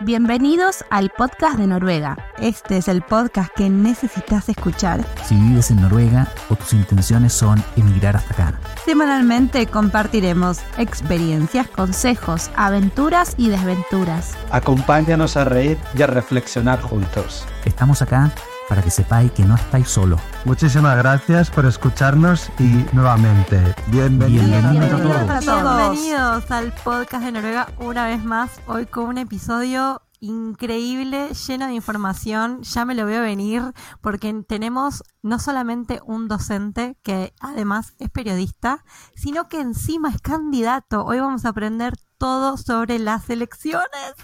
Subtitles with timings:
[0.00, 2.16] Bienvenidos al podcast de Noruega.
[2.38, 5.04] Este es el podcast que necesitas escuchar.
[5.24, 8.60] Si vives en Noruega o tus intenciones son emigrar hasta acá.
[8.84, 14.36] Semanalmente compartiremos experiencias, consejos, aventuras y desventuras.
[14.52, 17.44] Acompáñanos a reír y a reflexionar juntos.
[17.64, 18.32] Estamos acá
[18.68, 20.20] para que sepáis que no estáis solos.
[20.44, 25.30] Muchísimas gracias por escucharnos y nuevamente, bienvenidos, Bienvenidos a todos.
[25.30, 25.92] a todos.
[25.92, 31.74] Bienvenidos al podcast de Noruega una vez más, hoy con un episodio increíble, lleno de
[31.74, 33.62] información, ya me lo veo venir,
[34.00, 41.04] porque tenemos no solamente un docente que además es periodista, sino que encima es candidato.
[41.04, 44.14] Hoy vamos a aprender todo sobre las elecciones.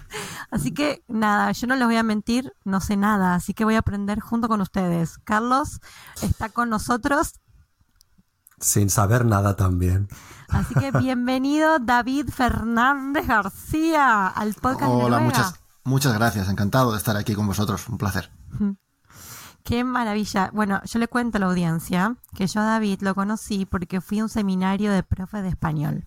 [0.51, 3.77] Así que nada, yo no les voy a mentir, no sé nada, así que voy
[3.77, 5.19] a aprender junto con ustedes.
[5.19, 5.81] Carlos
[6.23, 7.41] está con nosotros
[8.61, 10.09] Sin saber nada también.
[10.49, 15.21] Así que bienvenido David Fernández García al podcast de Hola, Noruega.
[15.21, 16.49] muchas, muchas gracias.
[16.49, 17.89] Encantado de estar aquí con vosotros.
[17.89, 18.31] Un placer.
[19.65, 20.51] Qué maravilla.
[20.53, 24.19] Bueno, yo le cuento a la audiencia que yo a David lo conocí porque fui
[24.19, 26.07] a un seminario de profe de español.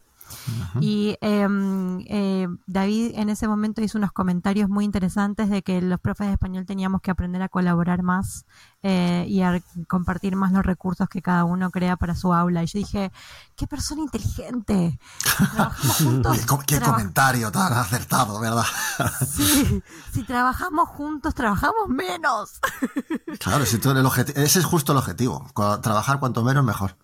[0.80, 6.00] Y em, eh, David en ese momento hizo unos comentarios muy interesantes de que los
[6.00, 8.46] profes de español teníamos que aprender a colaborar más
[8.84, 12.64] eh, y a compartir más los recursos que cada uno crea para su aula.
[12.64, 13.12] Y yo dije,
[13.56, 15.00] qué persona inteligente.
[15.98, 18.66] Juntos, Qué, comentario tan acertado, ¿verdad?
[19.28, 19.82] Sí,
[20.14, 22.60] si trabajamos juntos, trabajamos menos.
[23.40, 24.06] claro, si tú el
[24.36, 25.46] ese es justo el objetivo.
[25.82, 26.96] Trabajar cuanto menos mejor.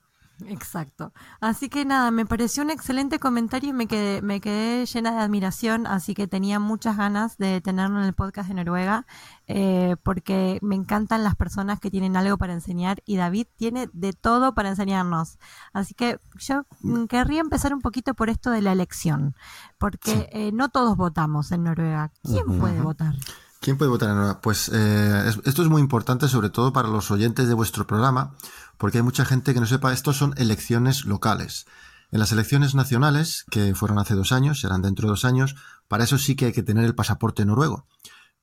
[0.47, 1.13] Exacto.
[1.39, 5.19] Así que nada, me pareció un excelente comentario y me quedé, me quedé llena de
[5.19, 9.05] admiración, así que tenía muchas ganas de tenerlo en el podcast de Noruega,
[9.47, 14.13] eh, porque me encantan las personas que tienen algo para enseñar y David tiene de
[14.13, 15.37] todo para enseñarnos.
[15.71, 19.35] Así que yo mm, querría empezar un poquito por esto de la elección,
[19.77, 22.11] porque eh, no todos votamos en Noruega.
[22.23, 23.15] ¿Quién puede votar?
[23.61, 24.41] ¿Quién puede votar en Noruega?
[24.41, 28.35] Pues eh, es- esto es muy importante, sobre todo para los oyentes de vuestro programa,
[28.77, 31.65] porque hay mucha gente que no sepa, estos son elecciones locales.
[32.11, 35.55] En las elecciones nacionales, que fueron hace dos años, serán dentro de dos años,
[35.87, 37.85] para eso sí que hay que tener el pasaporte noruego.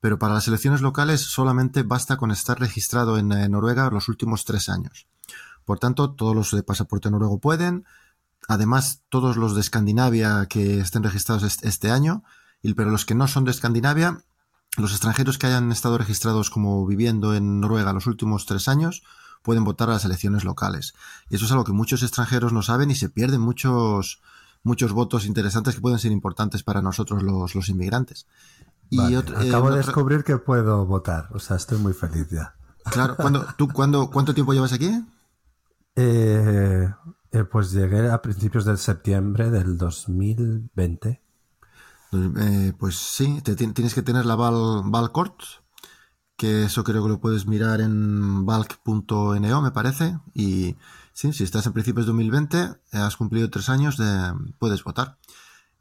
[0.01, 4.45] Pero para las elecciones locales solamente basta con estar registrado en eh, Noruega los últimos
[4.45, 5.07] tres años.
[5.63, 7.85] Por tanto, todos los de pasaporte noruego pueden.
[8.47, 12.23] Además, todos los de Escandinavia que estén registrados est- este año.
[12.75, 14.23] Pero los que no son de Escandinavia,
[14.75, 19.03] los extranjeros que hayan estado registrados como viviendo en Noruega los últimos tres años
[19.41, 20.93] pueden votar a las elecciones locales.
[21.29, 24.21] Y eso es algo que muchos extranjeros no saben y se pierden muchos,
[24.63, 28.27] muchos votos interesantes que pueden ser importantes para nosotros los, los inmigrantes.
[28.89, 31.29] Y Vale, otro- eh, Acabo de descubrir que puedo votar.
[31.31, 32.55] O sea, estoy muy feliz ya.
[32.91, 34.91] Claro, ¿cuándo, ¿tú cuándo, cuánto tiempo llevas aquí?
[35.95, 36.87] Eh,
[37.31, 41.21] eh, pues llegué a principios de septiembre del 2020.
[42.13, 45.35] Eh, pues sí, te ti- tienes que tener la Val, Valcourt,
[46.41, 50.17] que eso creo que lo puedes mirar en valk.no, me parece.
[50.33, 50.75] Y
[51.13, 55.19] sí, si estás en principios de 2020, eh, has cumplido tres años, de, puedes votar.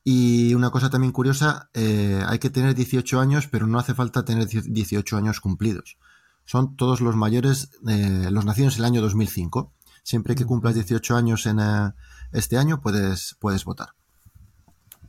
[0.04, 4.26] Y una cosa también curiosa, eh, hay que tener 18 años, pero no hace falta
[4.26, 5.96] tener 18 años cumplidos.
[6.44, 9.72] Son todos los mayores, eh, los nacidos en el año 2005.
[10.02, 11.94] Siempre que cumplas 18 años en eh,
[12.32, 13.94] este año, puedes, puedes votar.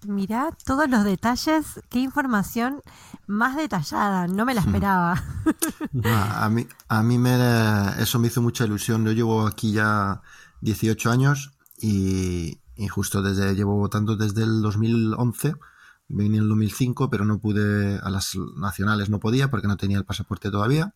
[0.08, 2.82] Mirá todos los detalles, qué información
[3.28, 5.24] más detallada, no me la esperaba.
[6.06, 7.36] Ah, A mí, a mí me,
[8.02, 9.06] eso me hizo mucha ilusión.
[9.06, 10.22] Yo llevo aquí ya
[10.62, 15.56] 18 años y, y justo desde llevo votando desde el 2011.
[16.08, 19.98] Vine en el 2005, pero no pude, a las nacionales no podía porque no tenía
[19.98, 20.94] el pasaporte todavía.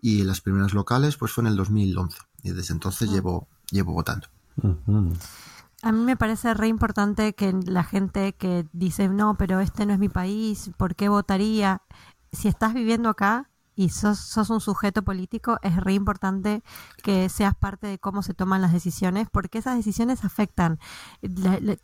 [0.00, 2.18] Y las primeras locales, pues fue en el 2011.
[2.42, 4.28] Y desde entonces llevo, llevo votando.
[4.62, 5.12] Ujú.
[5.82, 9.94] A mí me parece re importante que la gente que dice, no, pero este no
[9.94, 11.82] es mi país, ¿por qué votaría?
[12.32, 13.49] Si estás viviendo acá
[13.80, 16.62] y sos, sos un sujeto político, es re importante
[17.02, 20.78] que seas parte de cómo se toman las decisiones, porque esas decisiones afectan
[21.22, 21.80] le- le-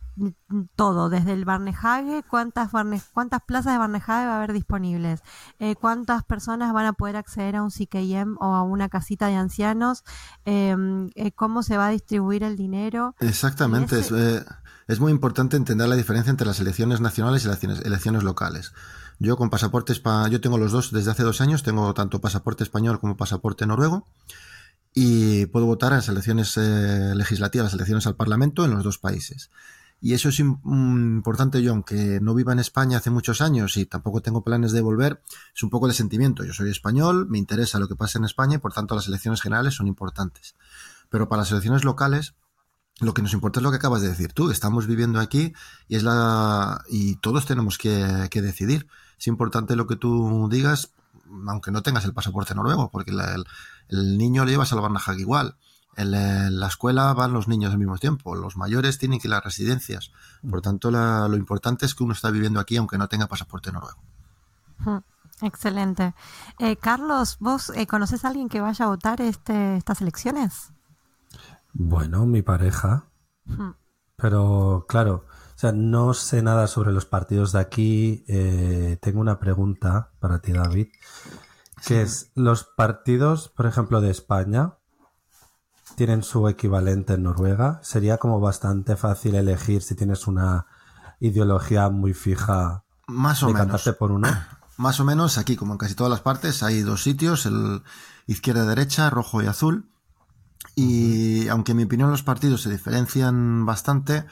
[0.75, 5.21] todo, desde el Barnehage, cuántas, Barne- cuántas plazas de Barnehage va a haber disponibles,
[5.59, 9.35] Eh, cuántas personas van a poder acceder a un CKM o a una casita de
[9.35, 10.03] ancianos,
[10.45, 13.15] Em, eh, cómo se va a distribuir el dinero.
[13.19, 13.99] Exactamente.
[13.99, 14.43] Es, eh,
[14.87, 18.71] es muy importante entender la diferencia entre las elecciones nacionales y las elecciones locales.
[19.19, 19.93] Yo con pasaporte
[20.29, 24.05] yo tengo los dos desde hace dos años, tengo tanto pasaporte español como pasaporte noruego
[24.93, 29.49] y puedo votar en las elecciones eh, legislativas, elecciones al Parlamento en los dos países.
[29.99, 33.87] Y eso es im- importante, yo, aunque no viva en España hace muchos años y
[33.87, 35.23] tampoco tengo planes de volver,
[35.55, 36.43] es un poco de sentimiento.
[36.43, 39.41] Yo soy español, me interesa lo que pasa en España y por tanto las elecciones
[39.41, 40.55] generales son importantes.
[41.09, 42.35] Pero para las elecciones locales,
[42.99, 44.51] lo que nos importa es lo que acabas de decir tú.
[44.51, 45.53] Estamos viviendo aquí
[45.87, 48.87] y es la y todos tenemos que decidir.
[49.17, 50.91] Es importante lo que tú digas,
[51.47, 53.45] aunque no tengas el pasaporte noruego, porque la- el,
[53.89, 55.55] el niño le llevas al Barnahag igual.
[55.95, 59.27] En la, en la escuela van los niños al mismo tiempo, los mayores tienen que
[59.27, 60.11] ir a las residencias.
[60.47, 63.71] Por tanto, la- lo importante es que uno está viviendo aquí aunque no tenga pasaporte
[63.71, 63.99] noruego.
[64.79, 64.97] Mm,
[65.41, 66.13] Excelente.
[66.59, 70.71] Eh, Carlos, ¿vos eh, conoces a alguien que vaya a votar este, estas elecciones?
[71.73, 73.05] Bueno, mi pareja.
[73.45, 73.71] Mm.
[74.17, 75.25] Pero claro,
[75.57, 78.23] o sea, no sé nada sobre los partidos de aquí.
[78.27, 80.89] Eh, tengo una pregunta para ti, David.
[81.83, 84.75] Que es, los partidos, por ejemplo, de España,
[85.95, 87.79] tienen su equivalente en Noruega.
[87.81, 90.67] Sería como bastante fácil elegir si tienes una
[91.19, 93.81] ideología muy fija Más o de menos.
[93.97, 94.27] por uno.
[94.77, 97.81] Más o menos aquí, como en casi todas las partes, hay dos sitios, el
[98.27, 99.89] izquierda-derecha, rojo y azul.
[100.75, 104.27] Y aunque en mi opinión los partidos se diferencian bastante,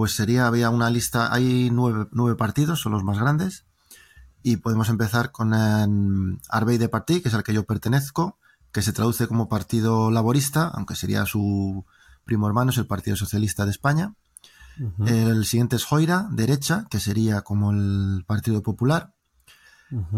[0.00, 3.66] pues sería, había una lista, hay nueve, nueve partidos, son los más grandes.
[4.42, 8.38] Y podemos empezar con el Arbeide Party, que es al que yo pertenezco,
[8.72, 11.84] que se traduce como Partido Laborista, aunque sería su
[12.24, 14.14] primo hermano, es el Partido Socialista de España.
[15.04, 19.12] El siguiente es Joira, derecha, que sería como el Partido Popular.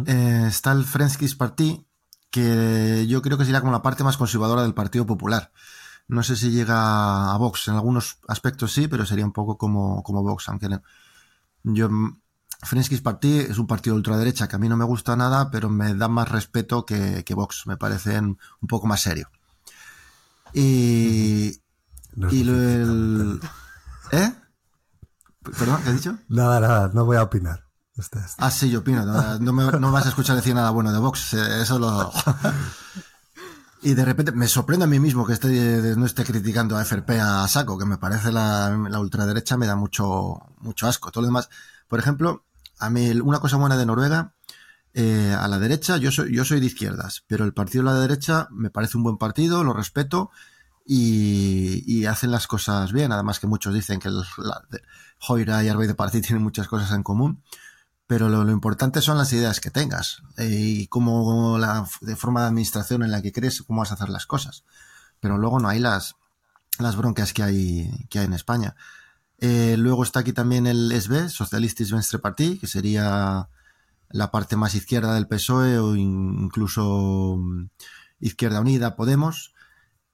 [0.06, 1.84] Eh, está el Frenskis Party,
[2.30, 5.50] que yo creo que sería como la parte más conservadora del Partido Popular.
[6.12, 10.02] No sé si llega a Vox, en algunos aspectos sí, pero sería un poco como,
[10.02, 10.68] como Vox, aunque
[11.64, 11.88] yo...
[12.64, 15.68] Frenskis Party es un partido de ultraderecha que a mí no me gusta nada, pero
[15.68, 19.28] me da más respeto que, que Vox, me parecen un poco más serio.
[20.52, 21.58] Y,
[22.14, 23.40] No y lo el...
[24.12, 24.32] ¿Eh?
[25.58, 25.80] ¿Perdón?
[25.82, 26.18] ¿Qué has dicho?
[26.28, 27.64] Nada, nada, no voy a opinar.
[27.96, 29.04] Este es- Ah, sí, yo opino.
[29.04, 31.34] No, no me, no vas a escuchar decir nada bueno de Vox.
[31.34, 32.12] Eso lo.
[33.84, 35.48] Y de repente me sorprende a mí mismo que esté,
[35.96, 40.38] no esté criticando a FRP a saco, que me parece la, ultraderecha, me da mucho,
[40.60, 41.10] mucho asco.
[41.10, 41.48] Todo lo demás.
[41.88, 42.44] Por ejemplo,
[42.78, 44.34] a mí una cosa buena de Noruega,
[44.94, 47.98] eh, a la derecha, yo soy, yo soy de izquierdas, pero el partido de la
[47.98, 50.30] derecha me parece un buen partido, lo respeto
[50.86, 53.10] y, hacen las cosas bien.
[53.10, 54.82] Además que muchos dicen que el, la, de-
[55.18, 57.42] Joira y Arbeide Party tienen muchas cosas en común
[58.12, 62.48] pero lo, importante son las ideas que tengas eh, y cómo la de forma de
[62.48, 64.64] administración en la que crees cómo vas a hacer las cosas.
[65.18, 66.16] Pero luego no hay las,
[66.78, 68.76] las broncas que hay, que hay en España.
[69.38, 73.48] Eh, luego está aquí también el SB, Socialistis Venstre Party, que sería
[74.10, 77.70] la parte más izquierda del PSOE o in- incluso mm,
[78.20, 79.54] Izquierda Unida, Podemos.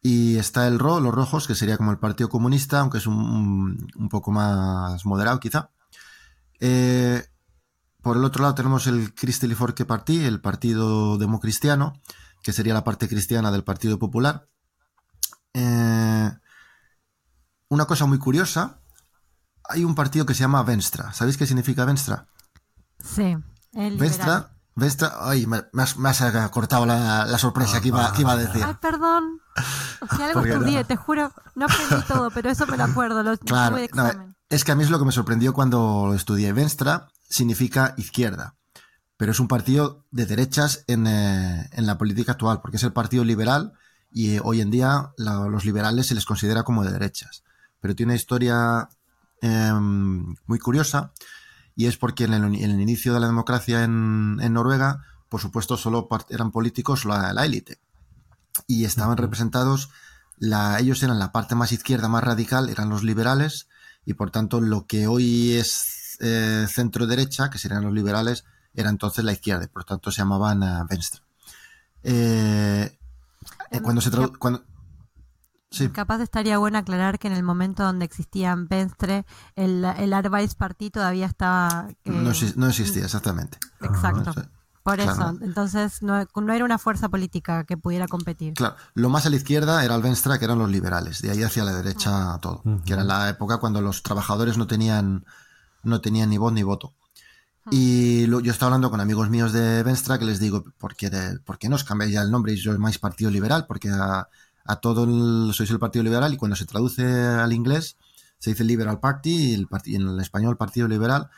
[0.01, 3.89] Y está el RO, los rojos, que sería como el Partido Comunista, aunque es un,
[3.97, 5.71] un poco más moderado quizá.
[6.61, 7.25] Eh,
[8.03, 11.95] por el otro lado tenemos el Cristeli Forque Party, el Partido Democristiano,
[12.43, 14.49] que sería la parte cristiana del Partido Popular.
[15.55, 16.31] Eh,
[17.69, 18.81] una cosa muy curiosa,
[19.69, 21.12] hay un partido que se llama Venstra.
[21.12, 22.29] ¿Sabéis qué significa Venstra?
[22.99, 23.37] Sí.
[23.73, 23.99] El.
[23.99, 28.23] Venstra, Venstra, ay, me, me has, me has cortado la, la sorpresa que iba, que
[28.23, 28.62] iba a decir.
[28.65, 29.41] Ay, perdón.
[30.17, 30.59] Si algo Porque no.
[30.59, 31.33] estudié, te juro.
[31.56, 33.25] No aprendí todo, pero eso me lo acuerdo.
[33.25, 34.35] Lo Claro, no.
[34.49, 36.53] Es que a mí es lo que me sorprendió cuando estudié.
[36.53, 38.55] Venstra significa izquierda,
[39.17, 42.93] pero es un partido de derechas en, eh, en la política actual, porque es el
[42.93, 43.73] partido liberal
[44.11, 47.45] y eh, hoy en día la- los liberales se les considera como de derechas.
[47.81, 48.89] Pero tiene una historia
[49.41, 51.12] em, muy curiosa
[51.77, 55.41] y es porque en el, en el inicio de la democracia en, en Noruega, por
[55.41, 57.79] supuesto, solo eran políticos la la élite
[58.67, 59.91] y estaban representados,
[60.39, 63.68] la, ellos eran la parte más izquierda, más radical, eran los liberales,
[64.08, 68.88] y por tanto lo que hoy es eh, centro derecha, que serían los liberales, era
[68.88, 71.20] entonces la izquierda, y por tanto se llamaban eh, Venstre.
[72.03, 72.98] Eh,
[73.70, 74.65] eh, cuando se tradu- cuando
[75.70, 80.88] Sí, Capaz estaría bueno aclarar que en el momento donde existían Venstre, el, el Arbeidsparty
[80.88, 81.88] todavía estaba...
[81.91, 83.58] eh, no, exi- no existía exactamente.
[83.82, 84.32] Exacto.
[84.32, 84.41] Sí.
[84.89, 85.13] Por Claro.
[85.13, 88.55] eso, entonces no, no era una fuerza política que pudiera competir.
[88.55, 91.43] Claro, lo más a la izquierda era el Venstre, que eran los liberales, de ahí
[91.43, 95.25] hacia la derecha todo, que era la época cuando los trabajadores no tenían,
[95.83, 96.95] no tenían ni voz ni voto.
[97.71, 101.11] Y lo- yo estaba hablando con amigos míos de Venstre que les digo, ¿por qué,
[101.11, 103.67] de- por qué no os cambiáis ya el nombre y os llamáis Partido Liberal?
[103.67, 104.27] Porque a,
[104.65, 107.97] a todo el- sois el Partido Liberal y cuando se traduce al inglés
[108.39, 111.29] se dice Liberal Party y, el y en el español Partido Liberal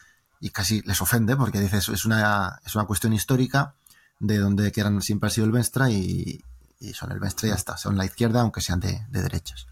[0.40, 3.74] y casi les ofende porque dice eso es una, es una cuestión histórica
[4.18, 6.44] de donde que eran, siempre ha sido el Venstre y,
[6.80, 9.66] y son el Venstre y ya está, son la izquierda aunque sean de, de derechas.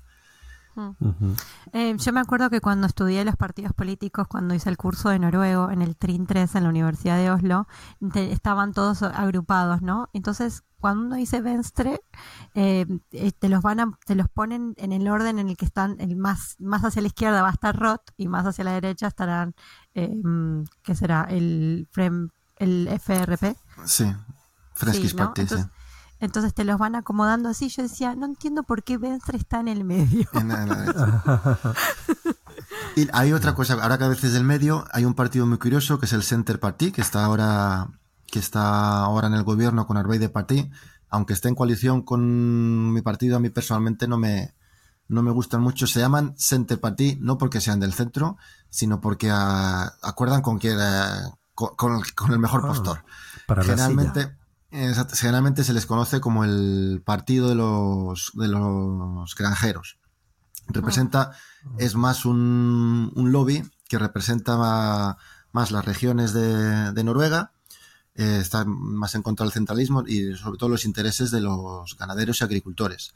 [1.72, 5.18] Eh, yo me acuerdo que cuando estudié los partidos políticos, cuando hice el curso de
[5.18, 7.66] noruego en el TRIN 3 en la Universidad de Oslo,
[8.12, 10.08] te- estaban todos agrupados, ¿no?
[10.12, 12.00] Entonces, cuando uno dice Venstre,
[12.54, 15.64] eh, eh, te los van a, te los ponen en el orden en el que
[15.64, 18.72] están, el más, más hacia la izquierda va a estar Roth y más hacia la
[18.72, 19.54] derecha estarán,
[19.94, 21.26] eh, mm, ¿qué será?
[21.28, 23.56] El Frem, el FRP.
[23.84, 24.04] Sí,
[24.74, 25.24] Fresquis Sí, ¿no?
[25.42, 25.68] Entonces,
[26.20, 27.68] entonces te los van acomodando así.
[27.68, 30.26] Yo decía, no entiendo por qué Venstre está en el medio.
[30.32, 31.74] La- la-
[32.96, 35.98] y hay otra cosa, ahora que a veces del medio hay un partido muy curioso
[35.98, 37.88] que es el Center Party, que está ahora,
[38.26, 40.70] que está ahora en el gobierno con Arbey de Party,
[41.08, 44.54] aunque esté en coalición con mi partido, a mí personalmente no me,
[45.06, 45.86] no me gustan mucho.
[45.86, 48.36] Se llaman Center Party no porque sean del centro,
[48.68, 50.74] sino porque ah, acuerdan con que
[51.54, 53.04] con, con el, con el mejor Ah, postor.
[53.46, 54.38] Para la Generalmente, exacto,
[54.70, 59.98] generalmente se les conoce como el partido de los, de los granjeros.
[60.66, 61.32] Representa,
[61.78, 65.16] es más un, un lobby que representa
[65.52, 67.52] más las regiones de, de Noruega,
[68.14, 72.40] eh, está más en contra del centralismo y sobre todo los intereses de los ganaderos
[72.40, 73.14] y agricultores.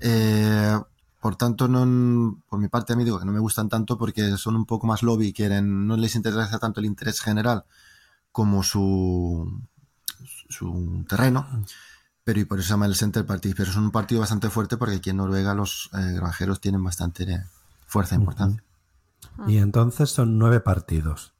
[0.00, 0.78] Eh,
[1.20, 4.36] por tanto, no, por mi parte a mí digo que no me gustan tanto porque
[4.36, 7.64] son un poco más lobby, quieren, no les interesa tanto el interés general
[8.30, 9.60] como su,
[10.48, 11.46] su terreno,
[12.24, 13.54] pero y por eso se llama el Center Party.
[13.54, 17.24] Pero es un partido bastante fuerte porque aquí en Noruega los eh, granjeros tienen bastante
[17.24, 17.44] eh,
[17.86, 18.62] fuerza e importancia.
[19.46, 21.32] Y entonces son nueve partidos.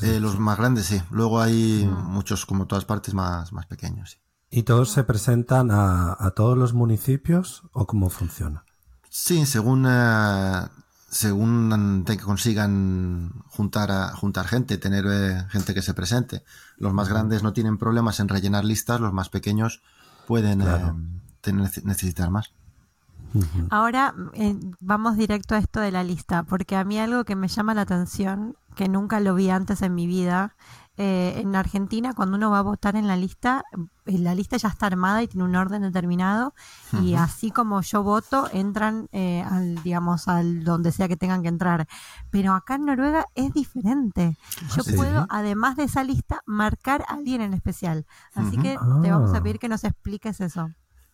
[0.00, 1.02] Eh, los más grandes, sí.
[1.10, 4.10] Luego hay muchos, como todas partes, más, más pequeños.
[4.12, 4.16] sí.
[4.54, 8.64] ¿Y todos se presentan a, a todos los municipios o cómo funciona?
[9.08, 10.68] Sí, según, eh,
[11.08, 16.44] según que consigan juntar, a- juntar gente, tener eh, gente que se presente.
[16.82, 19.82] Los más grandes no tienen problemas en rellenar listas, los más pequeños
[20.26, 20.96] pueden eh, Claro.
[21.84, 22.52] necesitar más.
[23.70, 27.46] Ahora eh, vamos directo a esto de la lista, porque a mí algo que me
[27.48, 30.56] llama la atención, que nunca lo vi antes en mi vida,
[30.98, 33.64] eh, en Argentina cuando uno va a votar en la lista,
[34.04, 36.54] eh, la lista ya está armada y tiene un orden determinado
[37.00, 41.48] y así como yo voto entran eh, al digamos al donde sea que tengan que
[41.48, 41.86] entrar.
[42.30, 44.36] Pero acá en Noruega es diferente.
[44.76, 44.94] Yo sí?
[44.94, 48.04] puedo además de esa lista marcar a alguien en especial.
[48.34, 49.42] Así que te vamos a Ah.
[49.42, 50.70] pedir que nos expliques eso.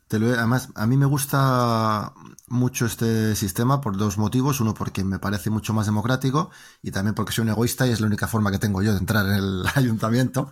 [0.09, 2.13] Te lo he- además, a mí me gusta
[2.49, 4.61] mucho este sistema por dos motivos.
[4.61, 6.51] Uno, porque me parece mucho más democrático
[6.83, 8.99] y también porque soy un egoísta y es la única forma que tengo yo de
[8.99, 10.51] entrar en el ayuntamiento.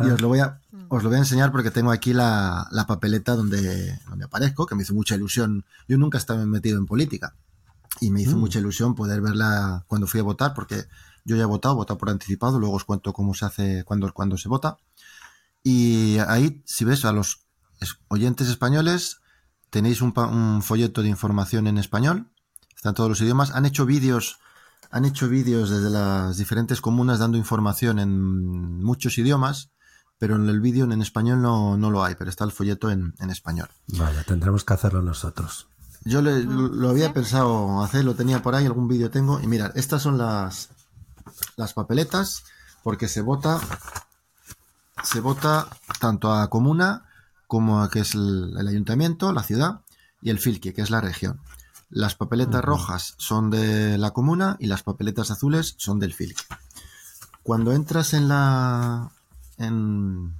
[0.00, 2.86] Y os lo voy a, os lo voy a enseñar porque tengo aquí la, la
[2.86, 5.64] papeleta donde, donde aparezco, que me hizo mucha ilusión.
[5.88, 7.34] Yo nunca estaba metido en política
[8.00, 10.84] y me hizo mucha ilusión poder verla cuando fui a votar porque
[11.24, 14.12] yo ya he votado, he votado por anticipado, luego os cuento cómo se hace cuando,
[14.12, 14.76] cuando se vota.
[15.64, 17.45] Y ahí, si ves a los
[18.08, 19.20] oyentes españoles,
[19.70, 22.28] tenéis un, pa- un folleto de información en español,
[22.74, 24.38] están todos los idiomas, han hecho vídeos,
[24.90, 29.70] han hecho vídeos desde las diferentes comunas dando información en muchos idiomas,
[30.18, 33.14] pero en el vídeo en español no, no lo hay, pero está el folleto en,
[33.18, 33.68] en español.
[33.88, 35.66] Vale, tendremos que hacerlo nosotros.
[36.04, 39.46] Yo le- lo, lo había pensado hacer, lo tenía por ahí, algún vídeo tengo, y
[39.46, 40.68] mirad, estas son las,
[41.56, 42.44] las papeletas,
[42.82, 43.60] porque se vota,
[45.02, 45.68] se vota
[46.00, 47.06] tanto a comuna
[47.46, 49.80] como que es el, el ayuntamiento, la ciudad,
[50.22, 51.40] y el filque, que es la región.
[51.90, 56.42] Las papeletas rojas son de la comuna y las papeletas azules son del filque.
[57.44, 59.08] Cuando entras en la,
[59.58, 60.34] en,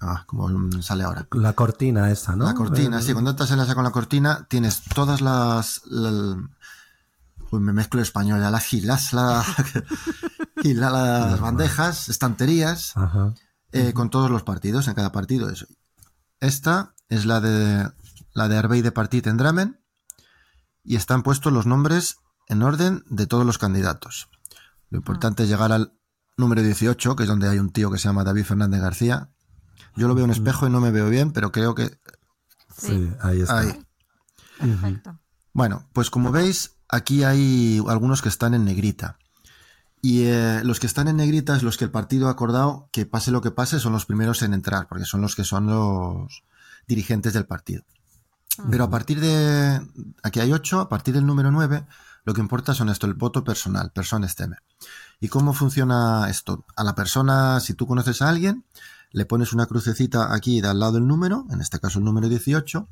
[0.00, 2.46] ah, como sale ahora, La cortina esa, ¿no?
[2.46, 5.82] la cortina, Eh, sí, cuando entras en la con la cortina tienes todas las...
[5.86, 6.36] la-
[7.52, 9.44] uy, me mezclo español, ya las gilas, la,
[10.64, 13.34] las bandejas, estanterías, Ajá.
[13.70, 15.66] eh, con todos los partidos, en cada partido eso.
[16.40, 17.90] Esta es la de
[18.34, 19.80] la de Arbey de Partit en Dramen
[20.84, 24.28] y están puestos los nombres en orden de todos los candidatos.
[24.90, 25.98] Lo importante es llegar al
[26.36, 29.30] número 18, que es donde hay un tío que se llama David Fernández García.
[29.96, 31.98] Yo lo veo en espejo y no me veo bien, pero creo que
[32.76, 33.58] Sí, ahí está.
[33.58, 33.82] ahí.
[34.58, 35.18] Perfecto.
[35.54, 39.18] Bueno, pues como veis, aquí hay algunos que están en negrita.
[40.02, 43.06] Y eh, los que están en negrita es los que el partido ha acordado que
[43.06, 46.44] pase lo que pase, son los primeros en entrar, porque son los que son los
[46.86, 47.82] dirigentes del partido.
[48.70, 49.80] Pero a partir de.
[50.22, 51.86] Aquí hay ocho, a partir del número nueve,
[52.24, 54.56] lo que importa son esto, el voto personal, personas teme.
[55.20, 56.64] ¿Y cómo funciona esto?
[56.74, 58.64] A la persona, si tú conoces a alguien,
[59.12, 62.28] le pones una crucecita aquí de al lado del número, en este caso el número
[62.28, 62.88] 18,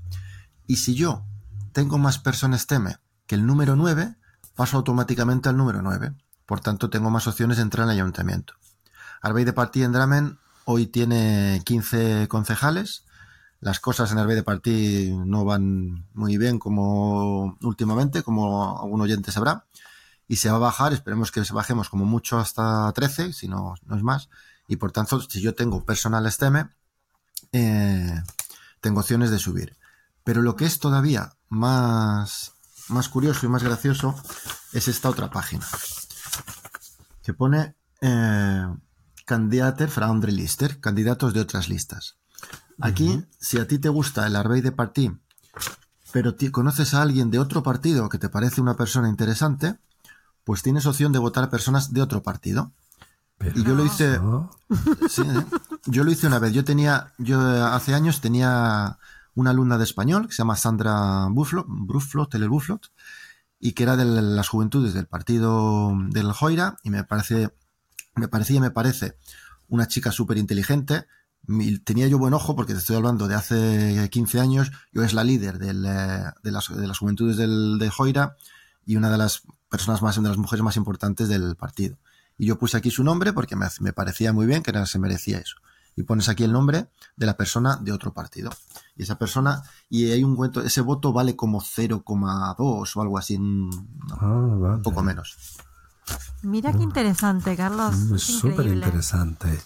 [0.66, 1.25] y si yo
[1.73, 4.16] tengo más personas teme que el número 9,
[4.54, 6.14] paso automáticamente al número 9.
[6.46, 8.54] Por tanto, tengo más opciones de entrar en el ayuntamiento.
[9.22, 13.04] Arbey de Partí en Dramen hoy tiene 15 concejales.
[13.60, 19.32] Las cosas en Arbey de Partí no van muy bien como últimamente, como algún oyente
[19.32, 19.64] sabrá.
[20.28, 23.96] Y se va a bajar, esperemos que bajemos como mucho hasta 13, si no, no
[23.96, 24.28] es más.
[24.68, 26.68] Y por tanto, si yo tengo personal STEM,
[27.52, 28.22] eh,
[28.80, 29.76] tengo opciones de subir.
[30.24, 32.52] Pero lo que es todavía más
[33.10, 34.14] curioso y más gracioso
[34.72, 35.66] es esta otra página.
[37.22, 38.66] Que pone eh,
[39.88, 42.16] fra andre lister, candidatos de otras listas.
[42.80, 45.12] Aquí, si a ti te gusta el Arbeit de Parti,
[46.12, 49.76] pero conoces a alguien de otro partido que te parece una persona interesante,
[50.44, 52.72] pues tienes opción de votar a personas de otro partido.
[53.38, 54.20] Pero Y yo lo hice,
[55.08, 55.44] Sí, ¿eh?
[55.86, 56.52] yo lo hice una vez.
[56.52, 58.98] Yo tenía, yo eh, hace años tenía
[59.34, 62.92] una alumna de español que se llama Sandra Bufflot, Bruflot, Telebuflot,
[63.64, 67.49] y que era de las juventudes del partido del Joira, y me parece,
[68.14, 69.16] me parecía, me parece
[69.68, 71.06] una chica súper inteligente.
[71.83, 74.71] Tenía yo buen ojo porque te estoy hablando de hace 15 años.
[74.92, 78.37] Yo es la líder del, eh, de, las, de las juventudes del, de Joira
[78.85, 81.97] y una de las personas más, de las mujeres más importantes del partido.
[82.37, 85.38] Y yo puse aquí su nombre porque me, me parecía muy bien que se merecía
[85.38, 85.56] eso.
[85.96, 88.50] Y pones aquí el nombre de la persona de otro partido.
[88.96, 93.36] Y esa persona, y hay un cuento, ese voto vale como 0,2 o algo así,
[93.36, 94.74] un, no, Ah, vale.
[94.76, 95.36] un poco menos.
[96.42, 97.94] Mira qué interesante, Carlos.
[97.96, 99.60] Mm, Es súper interesante.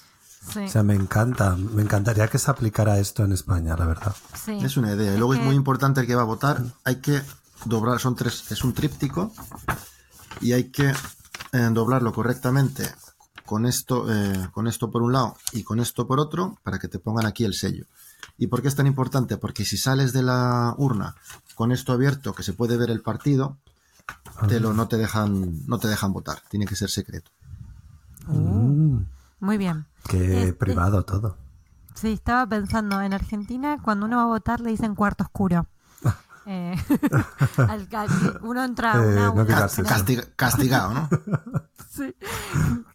[0.52, 4.14] Sí, O sea, me encanta, me encantaría que se aplicara esto en España, la verdad.
[4.44, 4.52] sí.
[4.62, 5.12] Es una idea.
[5.14, 6.62] Y luego es que- muy importante el que va a votar.
[6.84, 7.20] Hay que
[7.66, 9.32] doblar, son tres, es un tríptico.
[10.40, 10.94] Y hay que
[11.52, 12.88] eh, doblarlo correctamente
[13.48, 16.86] con esto, eh, con esto por un lado y con esto por otro, para que
[16.86, 17.86] te pongan aquí el sello.
[18.36, 19.38] ¿Y por qué es tan importante?
[19.38, 21.14] Porque si sales de la urna
[21.54, 23.56] con esto abierto, que se puede ver el partido,
[24.48, 26.42] te lo, no te dejan, no te dejan votar.
[26.50, 27.30] Tiene que ser secreto.
[28.26, 28.98] Mm,
[29.40, 29.86] Muy bien.
[30.08, 31.36] qué Este- privado todo.
[31.94, 35.66] Sí, estaba pensando, en Argentina cuando uno va a votar le dicen cuarto oscuro.
[36.50, 36.74] Eh,
[37.58, 39.34] al- al- uno entra a un Eh, no.
[39.88, 41.08] Castiga- castigado, ¿no?
[41.90, 42.14] Sí.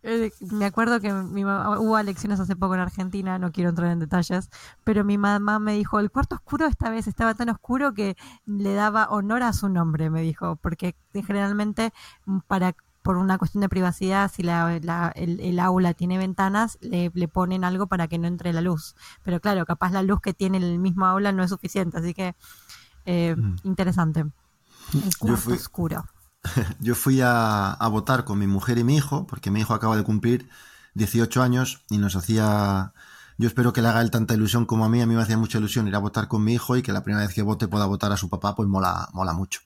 [0.04, 3.92] Eh, me acuerdo que mi mamá, hubo elecciones hace poco en Argentina, no quiero entrar
[3.92, 4.50] en detalles,
[4.86, 8.74] pero mi mamá me dijo, el cuarto oscuro esta vez estaba tan oscuro que le
[8.74, 11.92] daba honor a su nombre, me dijo, porque generalmente
[12.26, 16.78] mm, para por una cuestión de privacidad, si la, la- el, el aula tiene ventanas,
[16.80, 18.96] le, le ponen algo para que no entre la luz.
[19.24, 22.34] Pero claro, capaz la luz que tiene el mismo aula no es suficiente, así que
[23.06, 24.26] eh, interesante.
[24.94, 26.06] El cuarto fui- oscuro.
[26.80, 29.96] Yo fui a, a votar con mi mujer y mi hijo, porque mi hijo acaba
[29.98, 30.50] de cumplir
[30.96, 32.94] 18 años y nos hacía...
[33.40, 35.02] Yo espero que le haga él tanta ilusión como a mí.
[35.02, 37.04] A mí me hacía mucha ilusión ir a votar con mi hijo y que la
[37.04, 39.62] primera vez que vote pueda votar a su papá, pues mola, mola mucho.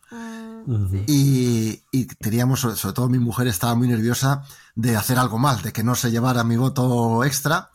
[0.66, 1.04] Ujú.
[1.06, 4.44] Y, y teníamos, sobre sobre todo mi mujer estaba muy nerviosa
[4.76, 7.72] de hacer algo mal, de que no se llevara mi voto extra.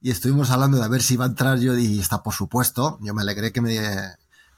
[0.00, 2.98] Y estuvimos hablando de a ver si iba a entrar yo y está, por supuesto.
[3.02, 3.78] Yo me alegré que me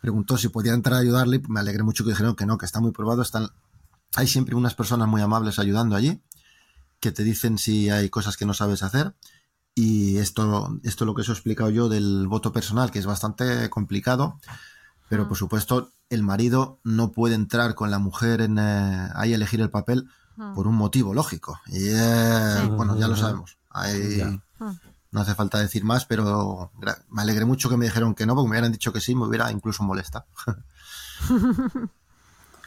[0.00, 1.36] preguntó si podía entrar a ayudarle.
[1.44, 3.22] y Me alegré mucho que dijeron que no, que está muy probado.
[3.22, 3.48] Están,
[4.16, 6.20] hay siempre unas personas muy amables ayudando allí
[7.00, 9.14] que te dicen si hay cosas que no sabes hacer.
[9.74, 13.70] Y esto, esto lo que os he explicado yo del voto personal, que es bastante
[13.70, 14.40] complicado.
[15.08, 19.36] Pero por supuesto, el marido no puede entrar con la mujer en, eh, ahí a
[19.36, 20.08] elegir el papel
[20.54, 21.60] por un motivo lógico.
[21.68, 22.68] Y eh, Sí.
[22.68, 23.58] bueno, ya lo sabemos.
[23.70, 24.42] Ahí Ya.
[25.10, 26.70] No hace falta decir más, pero
[27.08, 29.26] me alegré mucho que me dijeron que no, porque me hubieran dicho que sí, me
[29.26, 30.26] hubiera incluso molestado.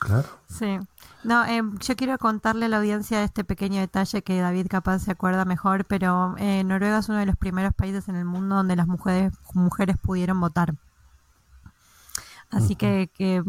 [0.02, 0.28] Claro.
[0.48, 0.80] Sí.
[1.24, 5.12] No, eh, yo quiero contarle a la audiencia este pequeño detalle que David capaz se
[5.12, 8.76] acuerda mejor, pero eh, Noruega es uno de los primeros países en el mundo donde
[8.76, 10.74] las mujeres, mujeres pudieron votar.
[12.50, 13.44] Así que, que,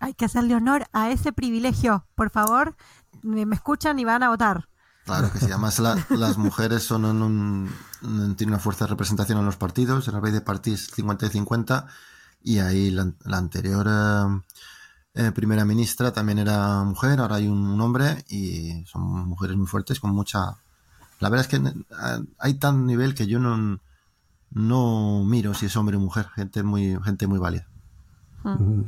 [0.00, 2.04] hay que hacerle honor a ese privilegio.
[2.16, 2.74] Por favor,
[3.22, 4.68] me, me escuchan y van a votar.
[5.04, 7.70] Claro que sí, además la- las mujeres son en un,
[8.02, 11.86] en- tienen una fuerte representación en los partidos, en el de Partís 50 y 50,
[12.42, 14.40] y ahí la, la anterior eh,
[15.26, 20.00] eh, primera ministra también era mujer, ahora hay un, hombre, y son mujeres muy fuertes
[20.00, 20.56] con mucha...
[21.20, 23.78] La verdad es que eh, hay tan nivel que yo no,
[24.50, 27.68] no miro si es hombre o mujer, gente muy, gente muy válida.
[28.42, 28.86] Ujú.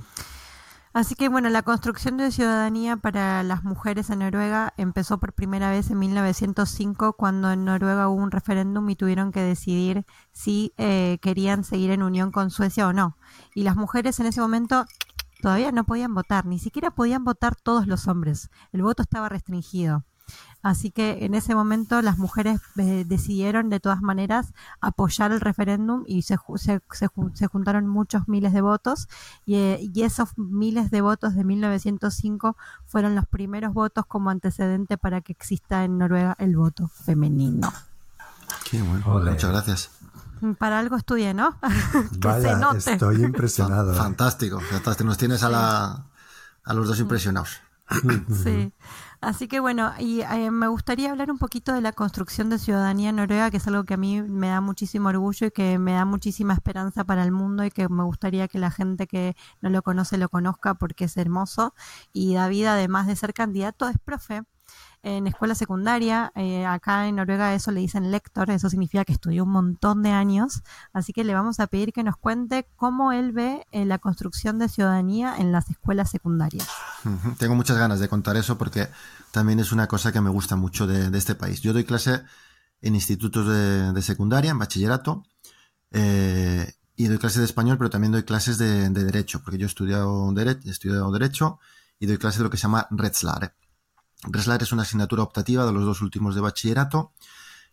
[0.97, 5.71] Así que bueno, la construcción de ciudadanía para las mujeres en Noruega empezó por primera
[5.71, 11.19] vez en 1905 cuando en Noruega hubo un referéndum y tuvieron que decidir si eh,
[11.21, 13.19] querían seguir en unión con Suecia o no.
[13.55, 14.87] Y las mujeres en ese momento
[15.43, 18.49] todavía no podían votar, ni siquiera podían votar todos los hombres.
[18.73, 20.07] El voto estaba restringido.
[20.63, 26.03] Así que en ese momento las mujeres eh, decidieron de todas maneras apoyar el referéndum
[26.07, 29.07] y se, ju- se, se se juntaron muchos miles de votos
[29.45, 34.99] y, eh, y esos miles de votos de 1905 fueron los primeros votos como antecedente
[34.99, 37.73] para que exista en Noruega el voto femenino.
[38.69, 39.91] Qué bueno, muchas gracias.
[40.59, 41.57] Para algo estudié, ¿no?
[41.63, 42.93] que se Vaya, note.
[42.93, 43.93] estoy impresionado.
[43.93, 43.97] ¿eh?
[43.97, 45.07] Fantástico, fantástico.
[45.09, 46.07] Nos tienes a, la,
[46.65, 47.61] a los dos impresionados.
[48.43, 48.73] Sí.
[49.27, 53.11] Así que bueno, y eh, me gustaría hablar un poquito de la construcción de ciudadanía
[53.11, 56.05] noruega, que es algo que a mí me da muchísimo orgullo y que me da
[56.05, 59.83] muchísima esperanza para el mundo y que me gustaría que la gente que no lo
[59.83, 61.75] conoce lo conozca porque es hermoso.
[62.13, 64.45] Y David, además de ser candidato, es profe.
[65.07, 66.33] En escuela secundaria.
[66.35, 70.11] Eh, acá en Noruega eso le dicen lector, eso significa que estudió un montón de
[70.11, 70.65] años.
[70.93, 74.59] Así que le vamos a pedir que nos cuente cómo él ve eh, la construcción
[74.59, 76.67] de ciudadanía en las escuelas secundarias.
[77.39, 78.89] Tengo muchas ganas de contar eso porque
[79.31, 81.61] también es una cosa que me gusta mucho de, este país.
[81.61, 82.23] Yo doy clase
[82.83, 85.23] en institutos de, secundaria, en bachillerato,
[85.93, 89.69] eh, y doy clases de español, pero también doy clases de, derecho, porque yo he
[89.69, 91.61] estudiado, he estudiado derecho
[92.01, 93.55] y doy clases de lo que se llama Retslare.
[94.25, 97.13] Retslare es una asignatura optativa de los dos últimos de bachillerato,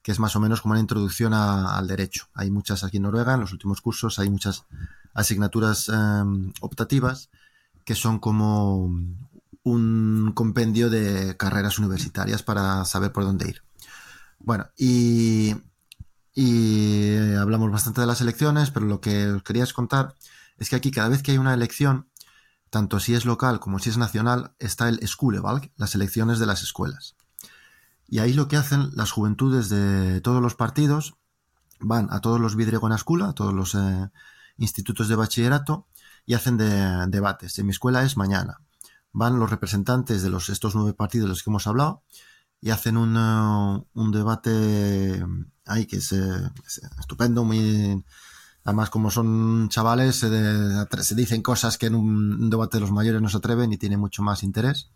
[0.01, 2.27] que es más o menos como una introducción al derecho.
[2.33, 4.65] Hay muchas aquí en Noruega, en los últimos cursos hay muchas
[5.13, 7.29] asignaturas em, optativas
[7.85, 8.89] que son como
[9.63, 13.63] un compendio de carreras universitarias para saber por dónde ir.
[14.39, 15.55] Bueno, y
[16.35, 20.15] y hablamos bastante de las elecciones, pero lo que os quería contar
[20.57, 22.07] es que aquí cada vez que hay una elección,
[22.73, 26.63] tanto si es local como si es nacional, está el Skulevalg, las elecciones de las
[26.63, 27.15] escuelas.
[28.07, 31.13] Y ahí lo que hacen las juventudes de todos los partidos
[31.79, 34.09] van a todos los Vidregonascula, a todos los eh,
[34.57, 35.85] institutos de bachillerato,
[36.25, 37.59] y hacen debates.
[37.59, 38.57] En mi escuela es mañana.
[39.11, 42.01] Van los representantes de estos nueve partidos de los que hemos hablado
[42.59, 45.23] y hacen un, eh, debate
[45.67, 46.11] ahí que es,
[46.99, 48.03] estupendo, muy...
[48.65, 53.29] Además, como son chavales, se, dicen cosas que en un, debate de los mayores no
[53.29, 54.89] se atreven y tiene mucho más interés.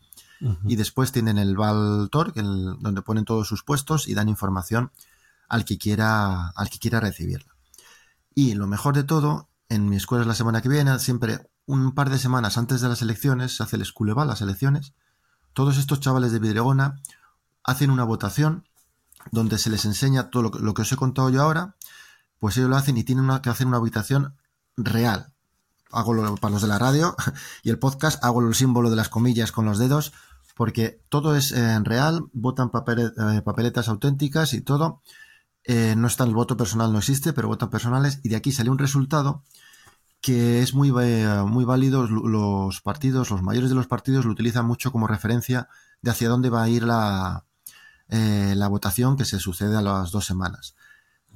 [0.65, 4.91] Y después tienen el Valtor, donde ponen todos sus puestos y dan información
[5.49, 7.56] al que quiera, al que quiera recibirla.
[8.36, 11.93] Y lo mejor de todo, en mi escuela es la semana que viene, siempre un
[11.93, 14.93] par de semanas antes de las elecciones, se hace el Esculeval, las elecciones.
[15.53, 17.01] Todos estos chavales de Vidregona
[17.63, 18.67] hacen una votación
[19.32, 21.75] donde se les enseña todo lo, que os he contado yo ahora,
[22.39, 24.36] pues ellos lo hacen y tienen que hacer una habitación
[24.76, 25.34] real.
[25.91, 27.15] Hago para los de la radio
[27.63, 30.13] y el podcast, hago el símbolo de las comillas con los dedos,
[30.56, 35.02] porque todo es en real, votan eh, papeletas auténticas y todo.
[35.63, 38.69] Eh, no está el voto personal, no existe, pero votan personales y de aquí sale
[38.69, 39.43] un resultado
[40.21, 42.08] que es muy, eh, muy válido.
[42.08, 45.67] Los partidos, los mayores de los partidos lo utilizan mucho como referencia
[46.02, 47.45] de hacia dónde va a ir la,
[48.10, 50.76] eh, la votación que se sucede a las dos semanas.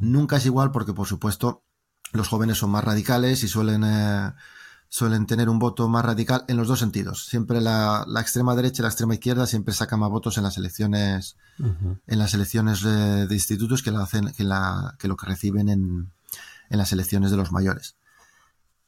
[0.02, 1.64] Nunca es igual porque, por supuesto,
[2.12, 4.34] los jóvenes son más radicales y suelen, eh,
[4.90, 7.26] suelen tener un voto más radical en los dos sentidos.
[7.26, 11.38] Siempre la, extrema derecha y la extrema izquierda siempre sacan más votos en las elecciones,
[11.60, 16.12] en las elecciones de, institutos que, la hacen, que, la, que lo que reciben en,
[16.70, 17.96] en las elecciones de los mayores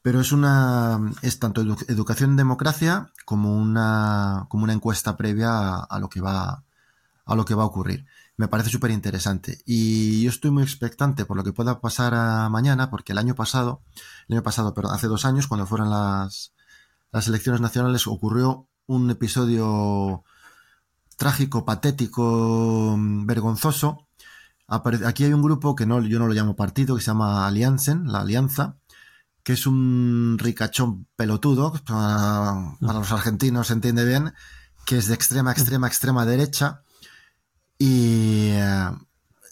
[0.03, 5.99] pero es una es tanto educación en democracia como una como una encuesta previa a,
[5.99, 6.63] lo que va
[7.25, 8.05] a lo que va a ocurrir.
[8.35, 9.61] Me parece súper interesante.
[9.65, 13.83] Y yo estoy muy expectante por lo que pueda pasar mañana, porque el año pasado,
[14.27, 16.53] el año pasado, perdón, hace dos años, cuando fueron las,
[17.11, 20.23] las elecciones nacionales, ocurrió un episodio
[21.17, 24.07] trágico, patético, vergonzoso.
[24.67, 28.11] Aquí hay un grupo que no, yo no lo llamo partido, que se llama Alianzen,
[28.11, 28.77] la Alianza,
[29.43, 34.33] que es un ricachón pelotudo, para, para los argentinos se entiende bien,
[34.85, 36.82] que es de extrema, extrema, extrema derecha,
[37.77, 38.89] y eh,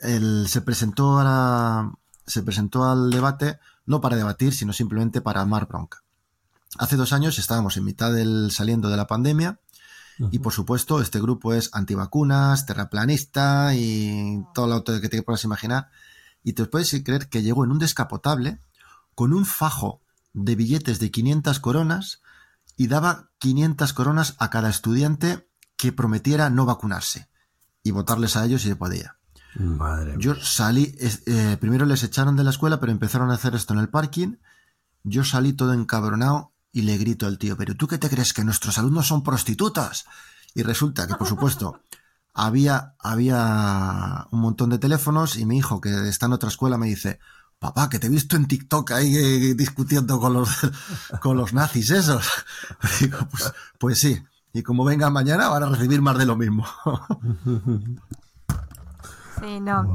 [0.02, 1.94] él se presentó a
[2.26, 6.04] se presentó al debate no para debatir, sino simplemente para armar bronca.
[6.78, 9.60] Hace dos años estábamos en mitad del saliendo de la pandemia
[10.32, 15.90] y por supuesto este grupo es antivacunas, terraplanista y todo lo que te puedas imaginar.
[16.44, 18.60] Y te puedes creer que llegó en un descapotable
[19.16, 20.02] con un fajo
[20.34, 22.22] de billetes de 500 coronas
[22.78, 27.31] y daba 500 coronas a cada estudiante que prometiera no vacunarse
[27.84, 29.18] y votarles a ellos si se podía.
[29.56, 33.74] Madre Yo salí, eh, primero les echaron de la escuela, pero empezaron a hacer esto
[33.74, 34.38] en el parking.
[35.04, 38.46] Yo salí todo encabronado y le grito al tío, pero ¿tú qué te crees que
[38.46, 40.06] nuestros alumnos son prostitutas?
[40.54, 41.82] Y resulta que, por supuesto,
[42.34, 46.88] había, había un montón de teléfonos y mi hijo, que está en otra escuela, me
[46.88, 47.20] dice,
[47.60, 50.50] papá, que te he visto en TikTok ahí eh, discutiendo con los,
[51.22, 52.26] con los nazis esos.
[53.02, 56.66] Digo, pues, pues sí, y como venga mañana van a recibir más de lo mismo.
[59.42, 59.94] sí, no,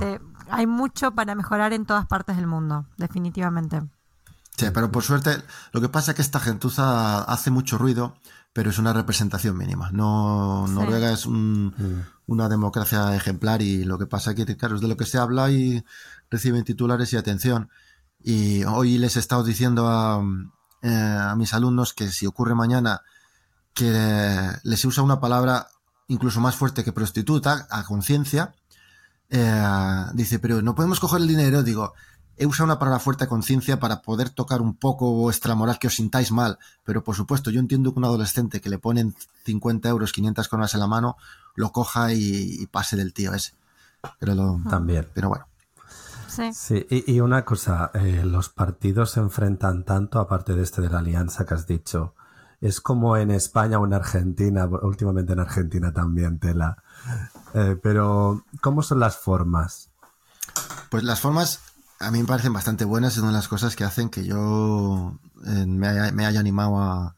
[0.51, 3.83] hay mucho para mejorar en todas partes del mundo, definitivamente.
[4.57, 5.37] Sí, pero por suerte,
[5.73, 8.17] lo que pasa es que esta gentuza hace mucho ruido,
[8.55, 9.91] pero es una representación mínima.
[9.93, 14.89] No, Noruega es una democracia ejemplar y lo que pasa es que, claro, es de
[14.89, 15.85] lo que se habla y
[16.31, 17.69] reciben titulares y atención.
[18.23, 20.23] Y hoy les he estado diciendo a,
[20.81, 23.03] eh, a mis alumnos que si ocurre mañana
[23.77, 25.69] que les usa una palabra
[26.09, 28.55] incluso más fuerte que prostituta, a conciencia.
[29.29, 31.63] Eh, dice, pero no podemos coger el dinero.
[31.63, 31.93] Digo,
[32.39, 35.95] he usado una palabra fuerte conciencia para poder tocar un poco vuestra moral, que os
[35.95, 36.59] sintáis mal.
[36.85, 40.73] Pero por supuesto, yo entiendo que un adolescente que le ponen 50 euros, 500 coronas
[40.73, 41.17] en la mano,
[41.55, 43.53] lo coja y, y pase del tío ese.
[44.19, 45.07] Pero lo, También.
[45.13, 45.47] Pero bueno.
[46.29, 46.51] Sí.
[46.55, 50.89] Sí, y, y una cosa, eh, los partidos se enfrentan tanto, aparte de este de
[50.89, 52.15] la alianza que has dicho,
[52.61, 56.83] es como en España o en Argentina, últimamente en Argentina también, tela.
[57.55, 59.91] Eh, pero, ¿cómo son las formas?
[60.91, 61.61] Pues las formas
[61.99, 63.15] a mí me parecen bastante buenas.
[63.15, 66.79] Es una de las cosas que hacen que yo eh, me, haya, me, haya, animado
[66.79, 67.15] a,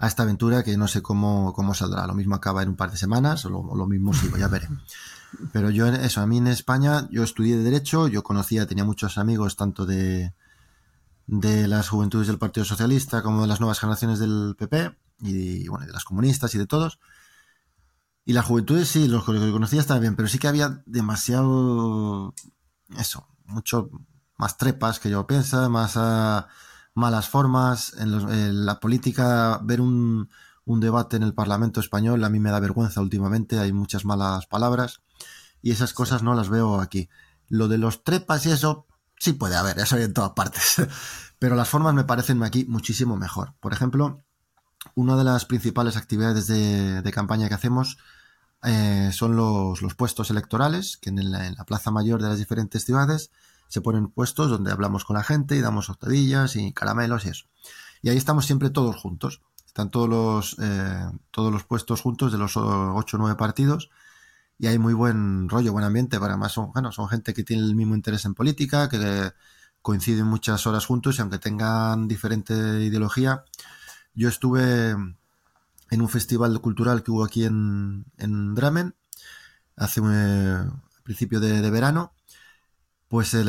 [0.00, 2.06] esta aventura que no sé cómo, cómo saldrá.
[2.06, 4.68] Lo mismo acaba en un par de semanas o lo, mismo sigo, ya veré.
[5.52, 9.18] Pero yo, eso, a mí en España, yo estudié de Derecho, yo conocía, tenía muchos
[9.18, 10.32] amigos tanto de,
[11.30, 15.86] de las juventudes del Partido Socialista como de las nuevas generaciones del PP y, bueno,
[15.86, 16.98] de las comunistas y de todos.
[18.24, 22.34] Y las juventudes sí, los que conocía estaban bien, pero sí que había demasiado,
[22.98, 23.90] eso, mucho
[24.38, 26.46] más trepas que yo pienso, más uh,
[26.94, 27.94] malas formas.
[27.98, 30.30] En, los, en, la política, ver un,
[30.64, 34.46] un debate en el Parlamento español a mí me da vergüenza últimamente, hay muchas malas
[34.46, 35.00] palabras
[35.62, 37.08] y esas cosas no las veo aquí.
[37.48, 38.88] Lo de los trepas y eso,
[39.20, 40.82] sí puede haber, eso hay en todas partes.
[41.38, 43.54] Pero las formas me parecen aquí muchísimo mejor.
[43.60, 44.24] Por ejemplo,
[44.94, 47.98] una de las principales actividades de, campaña que hacemos
[48.64, 53.30] eh, son los, puestos electorales, que en la, Plaza Mayor de las diferentes ciudades
[53.68, 57.46] se ponen puestos donde hablamos con la gente y damos octavillas y caramelos y eso.
[58.02, 59.42] Y ahí estamos siempre todos juntos.
[59.66, 63.90] Están todos los, eh, todos los puestos juntos de los ocho o nueve partidos
[64.60, 67.62] y hay muy buen rollo, buen ambiente, para más son, bueno, son gente que tiene
[67.62, 69.32] el mismo interés en política, que
[69.80, 72.52] coinciden muchas horas juntos y aunque tengan diferente
[72.84, 73.42] ideología,
[74.12, 78.94] yo estuve en un festival cultural que hubo aquí en, en Dramen
[79.76, 80.58] hace eh,
[81.04, 82.12] principio de, verano,
[83.08, 83.40] pues eh,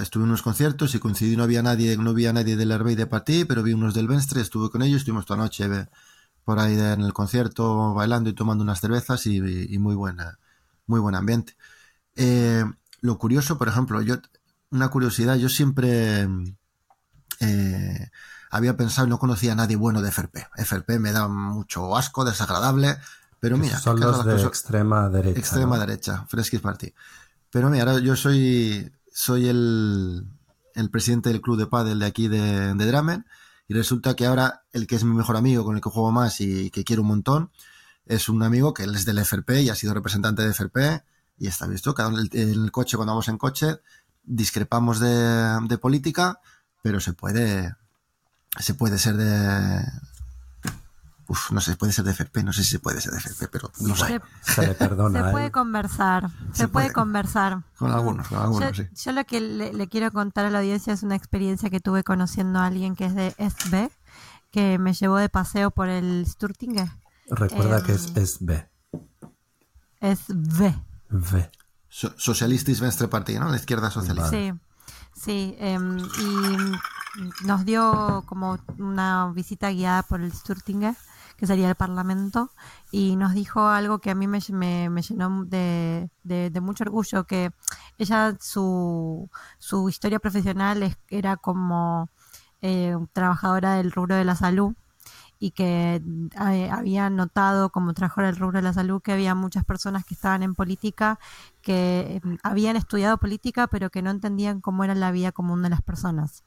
[0.00, 3.06] estuve en unos conciertos y coincidí, no había nadie, no había nadie del Herbey de
[3.06, 5.68] Partí, pero vi unos del Venstre, estuve con ellos, estuvimos toda la noche
[6.44, 9.36] por ahí en el concierto bailando y tomando unas cervezas y,
[9.72, 10.38] y muy buena
[10.86, 11.56] muy buen ambiente.
[12.16, 12.64] Eh,
[13.00, 14.16] lo curioso por ejemplo yo
[14.70, 16.28] una curiosidad yo siempre
[17.40, 18.10] eh,
[18.50, 22.98] había pensado no conocía a nadie bueno de FRP FRP me da mucho asco desagradable
[23.40, 25.86] pero mira son los de extrema derecha extrema ¿no?
[25.86, 26.92] derecha Freskis Party
[27.50, 30.26] pero mira ahora yo soy soy el
[30.74, 33.24] el presidente del club de pádel de aquí de, de Dramen
[33.68, 36.40] y resulta que ahora el que es mi mejor amigo con el que juego más
[36.40, 37.50] y que quiero un montón
[38.06, 41.04] es un amigo que él es del FRP y ha sido representante de FRP
[41.38, 43.80] y está visto cada en el, coche cuando vamos en coche
[44.24, 46.40] discrepamos de, de, política
[46.82, 47.74] pero se puede
[48.58, 49.82] se puede ser de
[51.28, 53.48] Uf, no sé, puede ser de FRP, no sé si se puede ser de FRP,
[53.50, 54.20] pero no sé.
[54.42, 55.50] Se, se, perdona, se puede ¿eh?
[55.50, 57.62] conversar, se, se puede, puede, conversar.
[57.78, 58.90] Con algunos, con algunos, yo, sí.
[58.94, 62.04] Yo lo que le, le, quiero contar a la audiencia es una experiencia que tuve
[62.04, 63.90] conociendo a alguien que es de SB,
[64.50, 66.90] que me llevó de paseo por el Sturtinge.
[67.28, 68.68] Recuerda eh, que es SB.
[70.00, 70.74] SB.
[71.10, 71.50] V.
[71.88, 73.48] So, Socialistis Venstre Party, ¿no?
[73.48, 74.30] La izquierda socialista.
[74.30, 74.52] Sí,
[75.22, 75.56] sí.
[75.58, 75.78] Eh,
[76.20, 80.96] y nos dio como una visita guiada por el Sturtinge
[81.42, 82.50] que sería el Parlamento,
[82.92, 86.84] y nos dijo algo que a mí me, me, me llenó de, de, de, mucho
[86.84, 87.50] orgullo, que
[87.98, 92.08] ella, su, su historia profesional es, era como
[92.60, 94.74] eh, trabajadora del rubro de la salud,
[95.42, 96.00] y que
[96.40, 100.14] eh, había notado como trabajadora del rubro de la salud que había muchas personas que
[100.14, 101.18] estaban en política
[101.62, 105.70] que eh, habían estudiado política pero que no entendían cómo era la vida común de
[105.70, 106.44] las personas.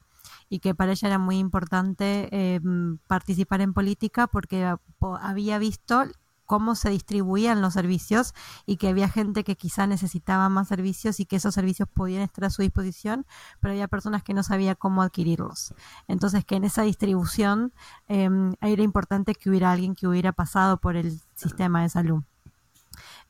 [0.48, 2.60] Y que para ella era muy importante eh,
[3.06, 4.74] participar en política porque
[5.20, 6.04] había visto
[6.46, 11.26] cómo se distribuían los servicios y que había gente que quizá necesitaba más servicios y
[11.26, 13.26] que esos servicios podían estar a su disposición,
[13.60, 15.74] pero había personas que no sabían cómo adquirirlos.
[16.08, 17.72] Entonces, que en esa distribución
[18.08, 18.28] eh,
[18.60, 22.22] era importante que hubiera alguien que hubiera pasado por el sistema de salud.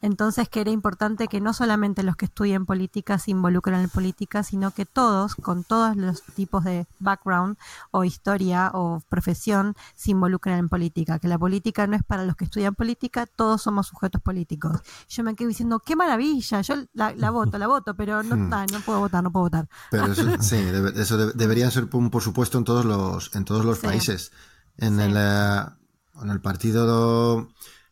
[0.01, 4.43] Entonces que era importante que no solamente los que estudian política se involucren en política,
[4.43, 7.57] sino que todos, con todos los tipos de background
[7.91, 11.19] o historia o profesión, se involucren en política.
[11.19, 14.81] Que la política no es para los que estudian política, todos somos sujetos políticos.
[15.09, 18.51] Yo me quedo diciendo, qué maravilla, yo la, la voto, la voto, pero no, Hmm.
[18.73, 19.69] no puedo votar, no puedo votar.
[19.91, 20.57] Pero eso, sí,
[20.97, 23.87] eso debe, debería ser, por supuesto, en todos los, en todos los sí.
[23.87, 24.33] países.
[24.79, 25.03] En, sí.
[25.03, 27.49] el, en el partido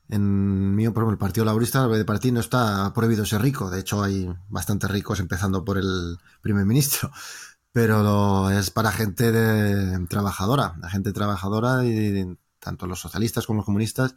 [0.09, 3.71] en mío, por ejemplo, el Partido Laborista de partido no está prohibido ser rico.
[3.71, 7.11] De hecho, hay bastantes ricos, empezando por el primer ministro.
[7.73, 13.67] Pero es para gente de, trabajadora, la gente trabajadora, y tanto los socialistas como los
[13.67, 14.15] comunistas,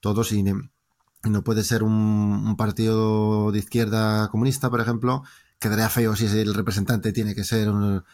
[0.00, 5.22] todos, y, no puede ser un, partido de izquierda comunista, por ejemplo,
[5.60, 8.04] quedaría feo si el representante tiene que ser un,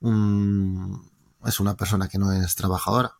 [0.00, 1.10] un-
[1.44, 3.14] es una persona que no es trabajadora.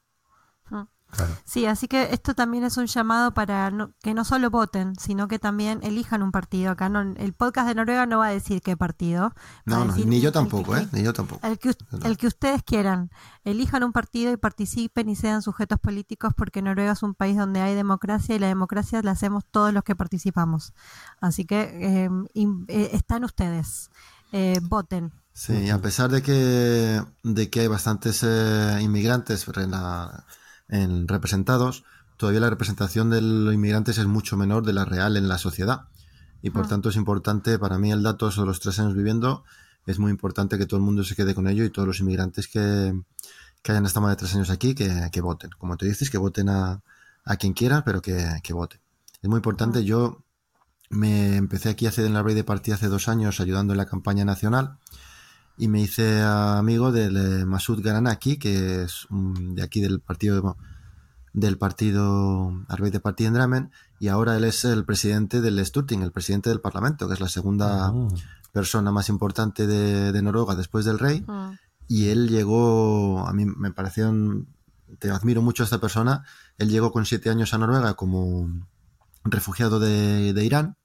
[1.45, 5.29] Sí, así que esto también es un llamado para no- que no solo voten, sino
[5.29, 6.71] que también elijan un partido.
[6.73, 9.33] Acá no, el podcast de Noruega no va a decir qué partido.
[9.65, 10.89] No, ni yo el tampoco, ¿eh?
[10.93, 11.47] Ni yo tampoco.
[11.47, 11.75] El que,
[12.05, 13.11] el que ustedes quieran.
[13.45, 17.61] Elijan un partido y participen y sean sujetos políticos porque Noruega es un país donde
[17.61, 20.73] hay democracia y la democracia la hacemos todos los que participamos.
[21.21, 21.61] Así que
[22.05, 23.91] eh, in- eh, están ustedes.
[24.33, 25.13] Eh, voten.
[25.33, 30.25] Sí, a pesar de que, de que hay bastantes eh, inmigrantes la-
[30.69, 31.85] en representados,
[32.17, 35.89] todavía la representación de los inmigrantes es mucho menor de la real en la sociedad.
[36.43, 36.69] Y por Ah.
[36.69, 39.45] tanto es importante, para mí el dato sobre los tres años viviendo,
[39.87, 42.49] es muy importante que todo el mundo se quede con ello y todos los inmigrantes
[42.49, 42.93] que,
[43.63, 45.51] que hayan estado más de tres años aquí, que, que voten.
[45.59, 46.83] Como tú dices, que voten a,
[47.25, 48.81] a quien quiera, pero que, que voten.
[49.23, 49.85] Es muy importante.
[49.85, 50.23] Yo
[50.91, 53.87] me empecé aquí hace en la Rey de Partida hace dos años ayudando en la
[53.87, 54.79] campaña nacional
[55.59, 60.57] y me hice amigo del eh, Masud Garanaki, que es un- de aquí del partido
[61.33, 66.01] del partido Arbeit de Partida en Dramen, y ahora él es el presidente del Storting,
[66.03, 68.09] el presidente del Parlamento, que es la segunda Mm.
[68.53, 71.51] persona más importante de, de Noruega después del rey, Mm.
[71.89, 74.49] y él llegó, a mí me pareció, un-
[74.99, 76.25] te admiro mucho a esta persona,
[76.57, 78.49] él llegó con siete años a Noruega como
[79.25, 80.77] refugiado de, de Irán,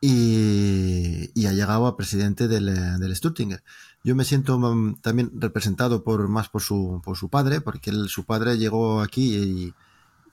[0.00, 3.62] y, y ha llegado a presidente del, eh, del Stuttinger.
[4.04, 8.08] Yo me siento mm, también representado por más por su, por su padre, porque él-
[8.08, 9.74] su padre llegó aquí y,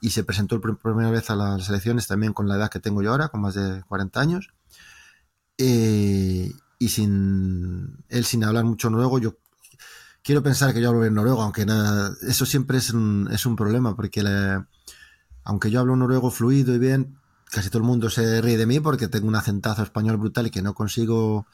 [0.00, 3.02] y se presentó por primera vez a las elecciones también con la edad que tengo
[3.02, 4.50] yo ahora, con más de 40 años.
[5.58, 9.38] Eh, y sin él sin hablar mucho noruego, yo
[10.22, 13.56] quiero pensar que yo hablo bien noruego, aunque nada, eso siempre es un, es un
[13.56, 14.22] problema, porque
[15.44, 17.16] aunque yo hablo noruego fluido y bien,
[17.50, 20.50] casi todo el mundo se ríe de mí porque tengo un acentazo español brutal y
[20.50, 21.46] que no consigo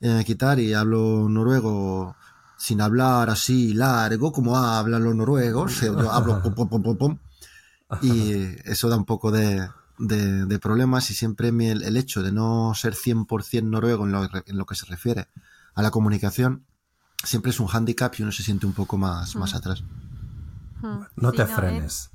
[0.00, 2.16] eh, quitar y hablo noruego
[2.58, 6.96] sin hablar así largo como hablan los noruegos, eh, yo hablo pum, pum, pum, pum,
[6.96, 7.18] pum,
[8.02, 8.32] y
[8.64, 9.68] eso da un poco de,
[9.98, 14.12] de- de problemas y siempre mi- el, el hecho de no ser 100% noruego en
[14.12, 15.28] lo, en lo que se refiere
[15.74, 16.64] a la comunicación
[17.22, 19.82] siempre es un hándicap y uno se siente un poco más, más atrás.
[20.82, 21.00] Mm.
[21.16, 22.10] No te eh, frenes.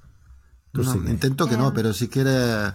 [0.74, 1.10] No, sigue.
[1.12, 1.74] intento que no, Em.
[1.74, 2.72] pero si quiere.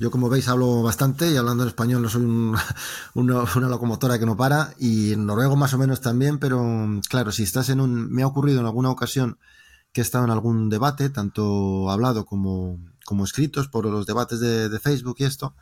[0.00, 2.56] Yo, como veis, hablo bastante y hablando en español no soy un-
[3.14, 4.74] una, locomotora que no para.
[4.78, 6.64] Y en noruego más o menos también, pero
[7.08, 8.10] claro, si estás en un.
[8.12, 9.38] Me ha ocurrido en alguna ocasión
[9.92, 14.68] que he estado en algún debate, tanto hablado como, como escritos por los debates de,
[14.68, 15.54] de Facebook y esto,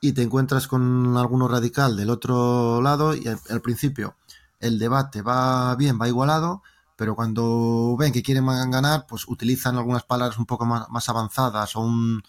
[0.00, 4.16] y te encuentras con alguno radical del otro lado y al, al principio
[4.60, 6.62] el debate va bien, va igualado,
[6.96, 11.76] pero cuando ven que quieren ganar, pues utilizan algunas palabras un poco más, más avanzadas
[11.76, 12.22] o un-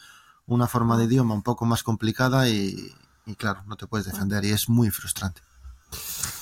[0.47, 2.93] una forma de idioma un poco más complicada y,
[3.25, 5.41] y claro, no te puedes defender y es muy frustrante.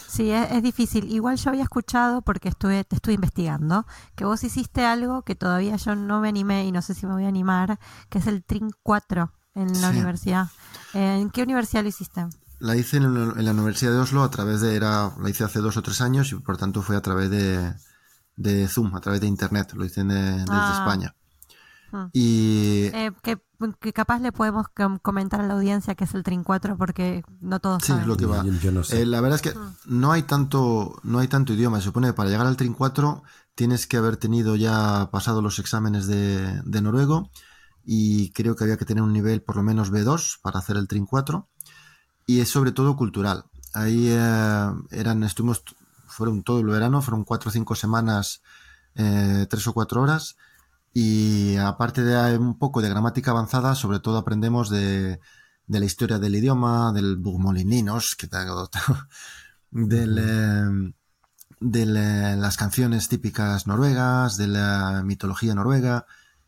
[0.07, 1.11] Sí, es, es difícil.
[1.11, 3.85] Igual yo había escuchado, porque estuve, te estuve investigando,
[4.15, 7.13] que vos hiciste algo que todavía yo no me animé y no sé si me
[7.13, 9.97] voy a animar, que es el Trin 4 en la Sí.
[9.97, 10.47] universidad.
[10.93, 12.27] Eh, ¿En qué universidad lo hiciste?
[12.59, 15.59] La hice en, en la Universidad de Oslo a través de, era, la hice hace
[15.59, 17.73] dos o tres años y por tanto fue a través de,
[18.35, 20.75] de Zoom, a través de Internet, lo hice desde Ah.
[20.79, 21.15] España.
[21.91, 22.05] Mm.
[22.13, 23.37] Y Eh, que,
[23.80, 27.23] que capaz le podemos com- comentar a la audiencia que es el Trin 4 porque
[27.41, 28.02] no todos Sí, saben.
[28.04, 28.43] es lo que va.
[28.43, 29.02] Yo- yo no sé.
[29.02, 31.78] Eh, la verdad es que no hay tanto, no hay tanto idioma.
[31.80, 33.23] Se supone que para llegar al Trin 4
[33.56, 37.30] tienes que haber tenido ya pasado los exámenes de, de noruego
[37.86, 40.88] y creo que había que tener un nivel por lo menos B2 para hacer el
[40.88, 41.47] Trin 4
[42.26, 43.45] y es sobre todo cultural.
[43.73, 45.63] Ahí eh, eran, estuvimos,
[46.08, 48.41] fueron todo el verano, fueron cuatro o cinco semanas,
[48.95, 50.36] eh, tres o cuatro horas
[50.93, 55.19] y aparte de un poco de gramática avanzada, sobre todo aprendemos de,
[55.67, 58.47] de la historia del idioma, del Bugmolininos, que tal,
[59.71, 60.93] del, eh,
[61.60, 66.06] de la- las canciones típicas noruegas, de la mitología noruega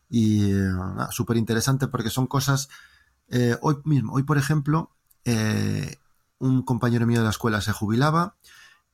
[0.09, 0.69] y eh,
[1.11, 2.69] súper interesante porque son cosas
[3.29, 5.97] eh, hoy mismo, hoy por ejemplo, eh,
[6.39, 8.37] un compañero mío de la escuela se jubilaba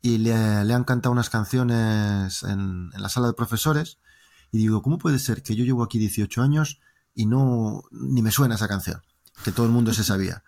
[0.02, 4.00] y le, le han cantado unas canciones en, en la sala de profesores
[4.52, 6.80] y digo, ¿cómo puede ser que yo llevo aquí 18 años
[7.16, 9.02] y no ni me suena esa canción?
[9.44, 10.44] Que todo el mundo se sabía.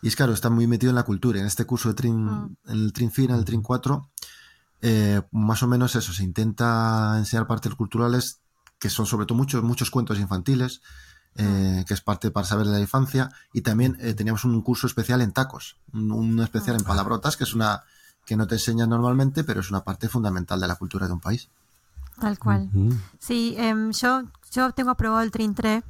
[0.00, 1.40] Y es claro, está muy metido en la cultura.
[1.40, 2.56] En este curso de Trin, Mm.
[2.66, 4.08] en el Trin Fin, en el Trin 4,
[4.82, 8.40] eh, más o menos eso, se intenta enseñar partes culturales
[8.78, 10.82] que son sobre todo muchos, muchos cuentos infantiles,
[11.34, 14.86] eh, que es parte para saber de la infancia, y también eh, teníamos un curso
[14.86, 17.82] especial en tacos, un, un especial en palabrotas, que es una
[18.24, 21.20] que no te enseñan normalmente, pero es una parte fundamental de la cultura de un
[21.20, 21.48] país.
[22.20, 22.70] Tal cual.
[23.18, 25.84] Sí, em, yo, yo tengo aprobado el Trin 3.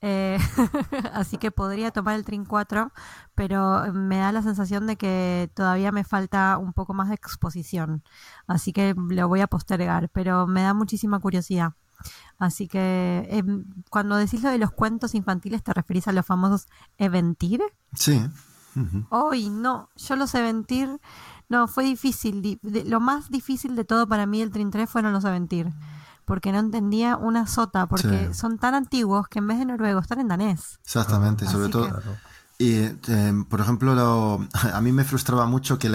[0.00, 0.38] Eh,
[1.12, 2.92] así que podría tomar el Trin 4,
[3.34, 8.02] pero me da la sensación de que todavía me falta un poco más de exposición.
[8.46, 11.72] Así que lo voy a postergar, pero me da muchísima curiosidad.
[12.38, 16.68] Así que em, cuando decís lo de los cuentos infantiles, ¿te referís a los famosos
[16.96, 17.60] Eventir?
[17.94, 18.24] Sí.
[19.10, 21.00] Hoy no, yo los Eventir,
[21.48, 22.60] no, fue difícil.
[22.62, 25.72] lo más difícil de todo para mí el Trin 3 fueron los Eventir
[26.28, 30.20] porque no entendía una sota, porque son tan antiguos que en vez de noruego están
[30.20, 30.78] en danés.
[30.84, 32.02] Exactamente, sobre todo.
[32.58, 35.90] Y, eh, por ejemplo, a mí me frustraba mucho que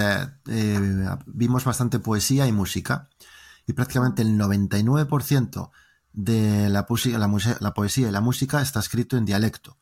[0.48, 3.10] eh, vimos bastante poesía y música,
[3.68, 5.70] y prácticamente el 99%
[6.14, 6.88] de la,
[7.60, 9.78] la, poesía y la música está escrito en dialecto.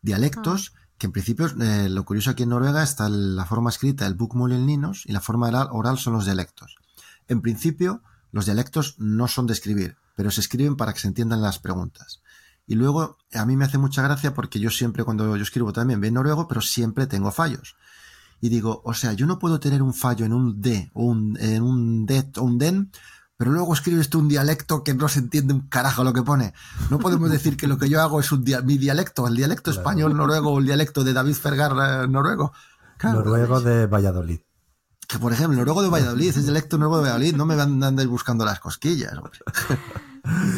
[0.00, 0.81] Dialectos ah.
[1.02, 4.16] Que en principio, eh, lo curioso aquí en Noruega está la forma escrita, el
[4.52, 6.76] el ninos, y la forma oral, son los dialectos.
[7.26, 11.42] En principio, los dialectos no son de escribir, pero se escriben para que se entiendan
[11.42, 12.22] las preguntas.
[12.68, 16.00] Y luego, a mí me hace mucha gracia porque yo siempre, cuando yo escribo también,
[16.00, 17.74] veo noruego, pero siempre tengo fallos.
[18.40, 21.36] Y digo, o sea, yo no puedo tener un fallo en un D o un,
[21.40, 22.92] en un det o un den,
[23.42, 26.54] pero luego escribes tú un dialecto que no se entiende un carajo lo que pone.
[26.90, 30.16] No podemos decir que lo que yo hago es un mi dialecto, el dialecto español
[30.16, 32.52] noruego o el dialecto de David Fergar eh, noruego.
[33.02, 34.38] noruego de Valladolid
[35.08, 38.44] que por ejemplo, noruego de Valladolid es electo nuevo de Valladolid, no me andáis buscando
[38.44, 39.12] las cosquillas.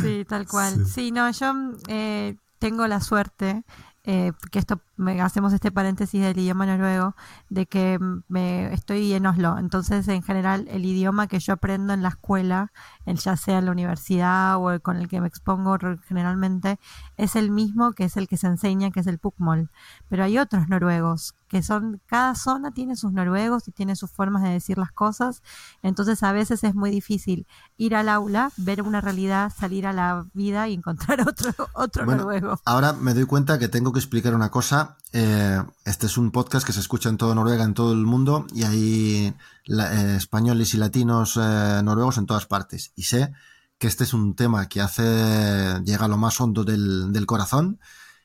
[0.03, 0.85] Sí, tal cual.
[0.85, 1.55] Sí, no, yo
[1.89, 3.65] eh, tengo la suerte
[4.03, 7.15] eh, que esto me, hacemos este paréntesis del idioma noruego,
[7.49, 9.59] de que me estoy en Oslo.
[9.59, 12.73] Entonces, en general, el idioma que yo aprendo en la escuela,
[13.07, 16.79] ya sea en la universidad o con el que me expongo generalmente,
[17.17, 19.71] es el mismo que es el que se enseña, que es el Pukmol.
[20.09, 24.43] Pero hay otros noruegos que son, cada zona tiene sus noruegos y tiene sus formas
[24.43, 25.41] de decir las cosas,
[25.83, 30.27] entonces a veces es muy difícil ir al aula, ver una realidad, salir a la
[30.33, 32.59] vida y encontrar otro, otro noruego.
[32.65, 34.84] Ahora me doy cuenta que tengo que explicar una cosa.
[35.13, 38.47] Eh, este es un podcast que se escucha en toda Noruega, en todo el mundo,
[38.53, 39.35] y hay
[39.69, 42.93] eh, españoles y latinos eh, noruegos en todas partes.
[42.97, 43.33] Y sé
[43.79, 47.79] que este es un tema que hace, llega a lo más hondo del, corazón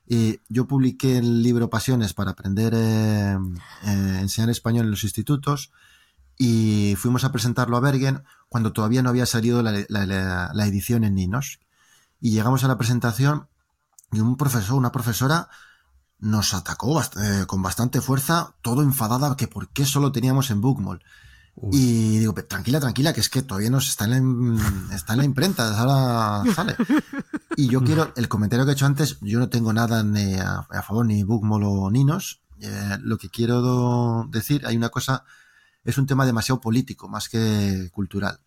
[0.07, 2.73] y yo publiqué el libro Pasiones para aprender
[3.83, 5.71] enseñar español en los institutos
[6.41, 11.59] y fuimos a presentarlo a Bergen cuando todavía no había salido la, edición en Ninos.
[12.21, 13.47] Y llegamos a la presentación
[14.11, 15.49] y un profesor, una profesora
[16.19, 21.03] nos atacó eh, con bastante fuerza, todo enfadada que por qué solo teníamos en Bookmall.
[21.71, 25.25] Y digo, tranquila, tranquila, que es que todavía no está en la, está en la
[25.25, 26.75] imprenta, ahora sale.
[27.55, 30.63] Y yo quiero, el comentario que he hecho antes, yo no tengo nada ni a,
[30.83, 32.41] favor ni Bookmall o Ninos.
[32.61, 35.23] Eh, lo que quiero decir, hay una cosa,
[35.83, 38.39] es un tema demasiado político, más que cultural.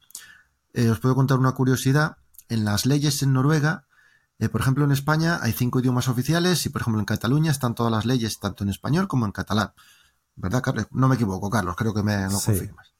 [0.72, 2.16] Eh, os puedo contar una curiosidad.
[2.48, 3.86] En las leyes en Noruega,
[4.38, 7.74] eh, por ejemplo, en España hay cinco idiomas oficiales y, por ejemplo, en Cataluña están
[7.74, 9.72] todas las leyes, tanto en español como en catalán.
[10.36, 10.86] ¿Verdad, Carlos?
[10.90, 12.92] No me equivoco, Carlos, creo que me lo confirmas.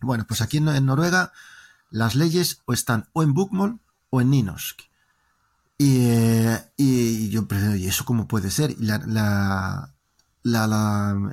[0.00, 1.32] Bueno, pues aquí en, Noruega
[1.90, 4.82] las leyes o están o en Bookmall o en Ninosk.
[5.76, 8.76] Y, eh, y yo ¿y eso cómo puede ser?
[8.78, 9.94] la,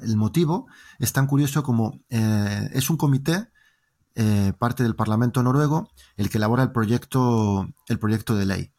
[0.02, 0.68] el motivo
[1.00, 3.50] es tan curioso como eh, es un comité,
[4.16, 8.72] eh, parte del Parlamento noruego, el que elabora el proyecto, el proyecto de ley.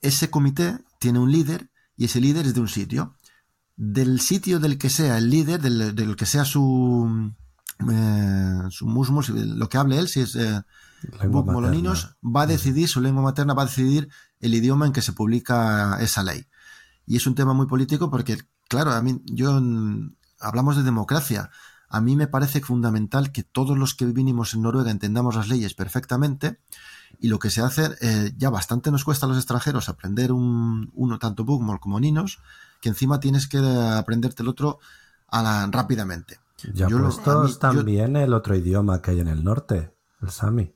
[0.00, 3.14] Ese comité tiene un líder y ese líder es de un sitio.
[3.76, 7.32] Del sitio del que sea el líder, del que sea su,
[7.90, 10.62] eh, su musmus, lo que hable él, si es eh,
[11.28, 14.08] Moloninos, va a decidir, su lengua materna va a decidir
[14.40, 16.46] el idioma en que se publica esa ley.
[17.06, 18.38] Y es un tema muy político porque,
[18.68, 19.60] claro, a mí, yo,
[20.38, 21.50] hablamos de democracia.
[21.88, 25.74] A mí me parece fundamental que todos los que vivimos en Noruega entendamos las leyes
[25.74, 26.60] perfectamente
[27.18, 30.90] y lo que se hace, eh, ya bastante nos cuesta a los extranjeros aprender un,
[30.94, 32.38] uno, tanto Bookmall como Ninos,
[32.80, 34.78] que encima tienes que aprenderte el otro
[35.28, 36.38] a rápidamente.
[36.74, 40.74] Ya yo puestos también el otro idioma que hay en el norte, el sami.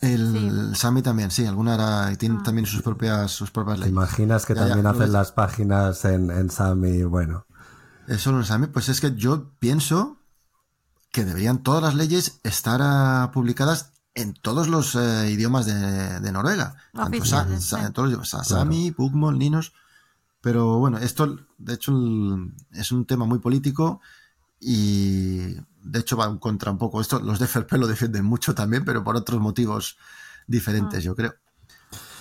[0.00, 2.42] El, sami también, sí, alguna era, tiene ah.
[2.42, 3.94] también sus propias, sus propias leyes.
[3.94, 7.04] ¿Te imaginas que también hacen las páginas en, en sami?
[7.04, 7.46] Bueno.
[8.06, 10.18] Eso en sami, pues es que yo pienso
[11.10, 16.76] que deberían todas las leyes estar ah, publicadas en todos los eh, idiomas de, Noruega.
[16.92, 17.24] Tanto
[18.24, 19.72] Sami, Bukmol, Ninos.
[20.40, 21.92] Pero bueno, esto de hecho
[22.72, 24.00] es un tema muy político
[24.60, 27.00] y de hecho va en contra un poco.
[27.00, 29.96] Esto los de FRP lo defienden mucho también, pero por otros motivos
[30.46, 31.02] diferentes, ah.
[31.02, 31.34] yo creo.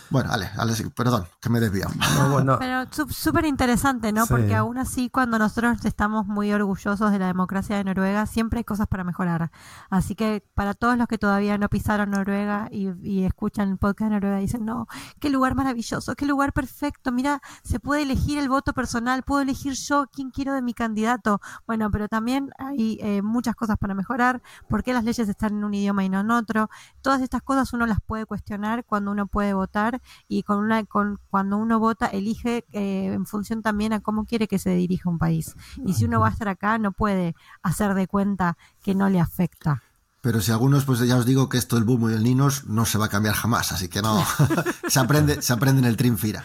[0.10, 1.91] Bueno, Ale, Ale, perdón, que me he desviado.
[2.18, 4.26] No, bueno, Pero sú- súper interesante, ¿no?
[4.26, 4.34] Sí.
[4.34, 8.64] Porque aún así, cuando nosotros estamos muy orgullosos de la democracia de Noruega, siempre hay
[8.64, 9.51] cosas para mejorar.
[9.89, 14.10] Así que para todos los que todavía no pisaron Noruega y, y escuchan el podcast
[14.10, 14.88] de Noruega, dicen, no,
[15.20, 19.74] qué lugar maravilloso, qué lugar perfecto, mira, se puede elegir el voto personal, puedo elegir
[19.74, 21.41] yo quién quiero de mi candidato.
[21.66, 25.64] Bueno, pero también hay eh, muchas cosas para mejorar, por qué las leyes están en
[25.64, 26.70] un idioma y no en otro.
[27.01, 31.20] Todas estas cosas uno las puede cuestionar cuando uno puede votar y con una con
[31.30, 35.18] cuando uno vota elige eh, en función también a cómo quiere que se dirija un
[35.20, 39.10] país y si uno va a estar acá no puede hacer de cuenta que no
[39.10, 39.82] le afecta
[40.22, 42.86] Pero si algunos, pues ya os digo que esto, el boom y el ninos, no
[42.86, 44.24] se va a cambiar jamás, así que no.
[44.88, 46.43] se aprende, se aprende en el Trinfira.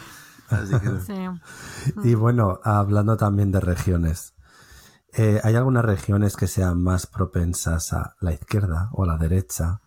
[0.49, 1.13] Así que- sí.
[2.03, 4.33] y bueno, hablando también de regiones.
[5.13, 9.79] eh, ¿Hay algunas regiones que sean más propensas a la izquierda o a la derecha,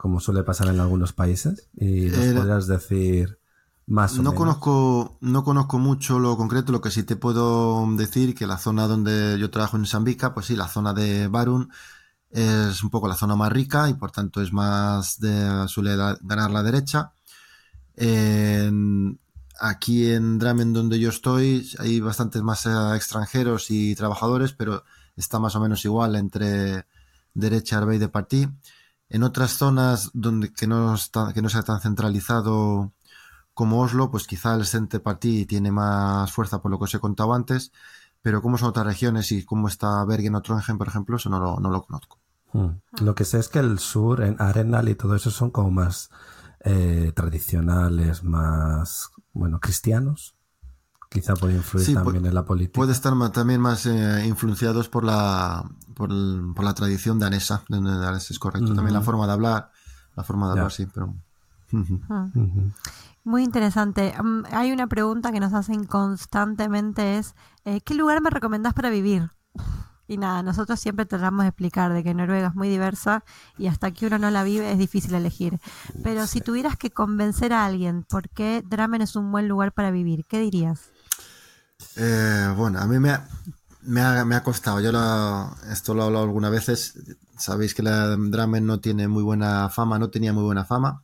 [0.00, 1.68] como suele pasar en algunos países?
[1.76, 3.38] Y nos Eh, podrías decir
[3.86, 4.38] más o No menos.
[4.38, 8.86] conozco, no conozco mucho lo concreto, lo que sí te puedo decir que la zona
[8.86, 11.70] donde yo trabajo en Sambica, pues sí, la zona de Barun
[12.30, 16.50] es un poco la zona más rica y por tanto es más de, suele ganar
[16.50, 17.12] la derecha.
[17.96, 19.18] En-
[19.60, 24.84] aquí en Dramen donde yo estoy hay bastantes más eh, extranjeros y trabajadores, pero
[25.16, 26.86] está más o menos igual entre
[27.34, 28.48] derecha Arbey de Partí.
[29.10, 32.92] En otras zonas donde que no está, que no sea tan centralizado
[33.52, 37.00] como Oslo, pues quizá el Cente Party tiene más fuerza por lo que os he
[37.00, 37.72] contado antes,
[38.22, 41.40] pero cómo son otras regiones y cómo está Bergen o Trondheim, por ejemplo, eso no
[41.40, 42.18] lo, no lo conozco.
[42.52, 43.04] Mm.
[43.04, 46.10] Lo que sé es que el sur, en Arenal y todo eso son como más
[46.60, 50.36] eh, tradicionales, más, bueno, cristianos.
[51.10, 52.76] Quizá puede influir Sí, también en la política.
[52.76, 57.64] Puede estar también más eh, influenciados por la, por, el- por la tradición danesa,
[58.30, 58.74] es correcto.
[58.74, 59.72] También la forma de hablar,
[60.14, 60.60] la forma de Ya.
[60.60, 61.14] hablar, sí, pero...
[61.72, 62.00] Ujú.
[63.24, 67.34] muy interesante Mm, hay una pregunta que nos hacen constantemente es
[67.64, 69.30] eh, ¿qué lugar me recomendás para vivir?
[70.08, 73.22] Y nada, nosotros siempre tratamos de explicar de que Noruega es muy diversa
[73.56, 75.60] y hasta que uno no la vive es difícil elegir.
[76.02, 79.92] Pero si tuvieras que convencer a alguien por qué Dramen es un buen lugar para
[79.92, 80.89] vivir, ¿qué dirías?
[81.96, 83.10] Eh, bueno, a mí me
[84.00, 84.80] ha, costado.
[84.80, 86.94] Yo lo- esto lo he hablado algunas veces.
[87.38, 91.02] Sabéis que la Dramen no tiene muy buena fama, no tenía muy buena fama.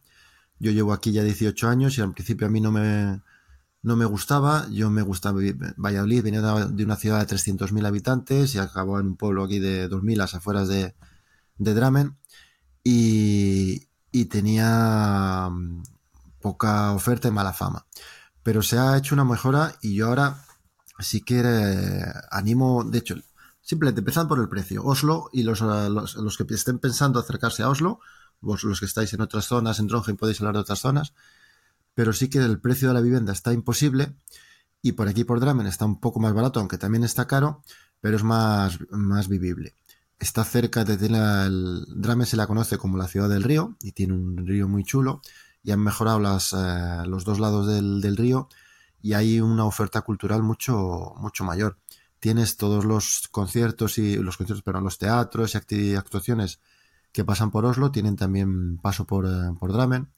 [0.59, 4.67] Yo llevo aquí ya 18 años y al principio a mí no me, gustaba.
[4.71, 5.41] Yo me gustaba
[5.77, 9.89] Valladolid, venía de una ciudad de 300.000 habitantes y acabó en un pueblo aquí de
[9.89, 10.95] 2.000 a las afueras de,
[11.59, 12.17] Dramen.
[12.85, 15.83] Y, y tenía mm,
[16.41, 17.87] poca oferta y mala fama.
[18.43, 20.46] Pero se ha hecho una mejora y yo ahora
[20.99, 23.17] sí que eh, animo, de hecho,
[23.61, 24.85] simplemente empezando por el precio.
[24.85, 28.01] Oslo y los, eh, los, los que estén pensando acercarse a Oslo,
[28.41, 31.13] vos los que estáis en otras zonas, en Trondheim podéis hablar de otras zonas,
[31.95, 34.15] pero sí que el precio de la vivienda está imposible
[34.83, 37.63] y por aquí por Dramen está un poco más barato, aunque también está caro,
[38.01, 39.75] pero es más, más vivible.
[40.19, 41.87] Está cerca de tiene el
[42.25, 45.21] se la conoce como la ciudad del río y tiene un río muy chulo
[45.63, 48.49] y han mejorado las, eh, los dos lados del, del río
[49.07, 51.79] y hay una oferta cultural mucho, mucho mayor.
[52.19, 56.59] Tienes todos los conciertos y los conciertos, pero los teatros y actuaciones
[57.13, 60.09] que pasan por Oslo, tienen también paso por, eh, por Dramen.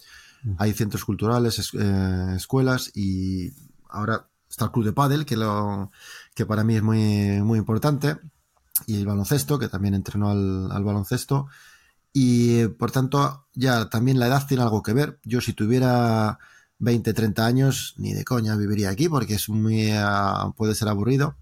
[0.57, 3.53] Hay centros culturales, es- eh, escuelas y
[3.91, 5.91] ahora está el club de pádel, que, lo,
[6.34, 8.16] que para mí es muy, muy importante,
[8.86, 11.47] y el baloncesto, que también entrenó al, al baloncesto.
[12.12, 15.18] Y eh, por tanto, ya también la edad tiene algo que ver.
[15.24, 16.39] Yo si tuviera
[16.79, 21.37] 20, 30 años, ni de coña viviría aquí porque es muy ah, puede ser aburrido.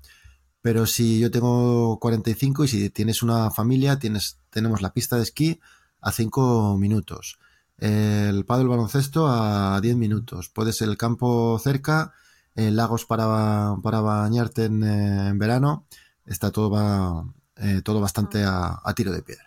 [0.62, 5.22] Pero si yo tengo 45 y si tienes una familia, tienes, tenemos la pista de
[5.22, 5.60] esquí
[6.00, 7.38] a 5 minutos.
[7.78, 10.48] El pádel baloncesto a 10 minutos.
[10.48, 12.12] Puedes el campo cerca,
[12.54, 15.86] eh, lagos para, para bañarte en, eh, en verano.
[16.24, 17.24] Está todo, va,
[17.56, 19.45] eh, todo bastante a, a tiro de piedra.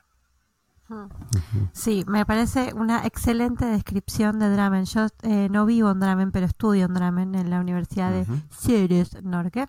[1.74, 4.86] Sí, me parece una excelente descripción de Dramen.
[4.86, 9.22] Yo eh, no vivo en Dramen, pero estudio en Dramen en la Universidad de Sirius
[9.24, 9.68] Norge.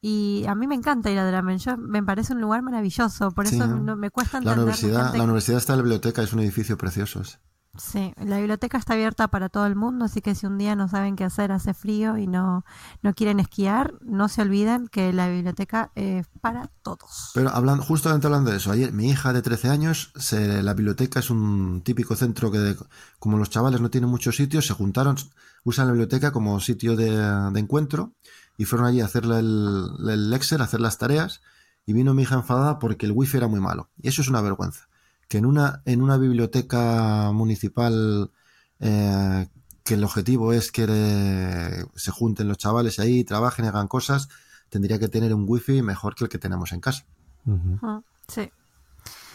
[0.00, 1.58] Y a mí me encanta ir a Dramen.
[1.58, 3.30] Yo me parece un lugar maravilloso.
[3.30, 3.96] Por Sí, eso ¿no?
[3.96, 6.76] me cuesta La entender universidad, gente la universidad está en la biblioteca, es un edificio
[6.76, 7.22] precioso.
[7.78, 10.88] Sí, la biblioteca está abierta para todo el mundo, así que si un día no
[10.88, 12.64] saben qué hacer, hace frío y no,
[13.02, 17.30] no quieren esquiar, no se olviden que la biblioteca es para todos.
[17.34, 21.20] Pero hablando, justamente hablando de eso, ayer mi hija de 13 años, se- la biblioteca
[21.20, 22.76] es un típico centro que,
[23.18, 25.16] como los chavales no tienen muchos sitios, se juntaron,
[25.64, 27.10] usan la biblioteca como sitio de,
[27.52, 28.12] de encuentro
[28.56, 31.40] y fueron allí a hacerle el, el Excel, a hacer las tareas
[31.84, 33.90] y vino mi hija enfadada porque el wifi era muy malo.
[34.00, 34.88] Y eso es una vergüenza.
[35.28, 38.30] Que en una, en una biblioteca municipal
[38.80, 39.48] eh,
[39.84, 44.28] que el objetivo es que se junten los chavales ahí, trabajen y hagan cosas,
[44.68, 47.04] tendría que tener un wifi mejor que el que tenemos en casa.
[48.28, 48.50] Sí.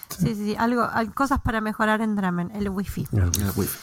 [0.09, 3.07] Sí, sí, Algo, hay cosas para mejorar en Dramen, el wifi.
[3.13, 3.79] El wifi.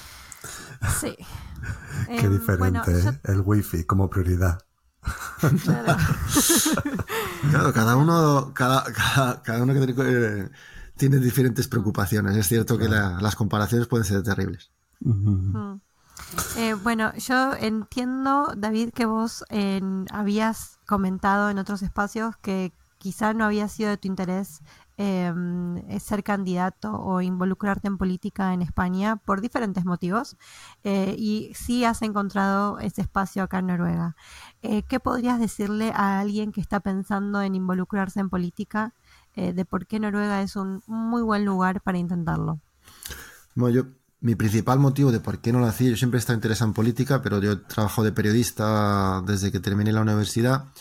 [1.01, 1.17] Sí.
[2.07, 3.21] Qué em, diferente, ¿eh?
[3.25, 4.59] el wifi como prioridad.
[5.65, 5.97] Claro.
[7.75, 8.85] cada uno, cada,
[9.43, 10.51] cada, uno que tiene,
[10.99, 12.37] tiene, diferentes preocupaciones.
[12.37, 14.71] Es cierto que las comparaciones pueden ser terribles.
[16.57, 19.45] Eh, bueno, yo entiendo, David, que vos
[20.11, 24.63] habías comentado en otros espacios que quizá no había sido de tu interés
[24.97, 30.37] em, ser candidato o involucrarte en política en España por diferentes motivos
[30.83, 34.17] eh, y sí has encontrado ese espacio acá en Noruega.
[34.63, 38.93] Eh, ¿Qué podrías decirle a alguien que está pensando en involucrarse en política
[39.55, 42.61] de por qué Noruega es un muy buen lugar para intentarlo?
[43.55, 43.87] Bueno, yo
[44.21, 46.75] mi principal motivo de por qué no lo hacía, yo siempre he estado interesado en
[46.75, 50.73] política, pero yo trabajo de periodista desde que terminé la universidad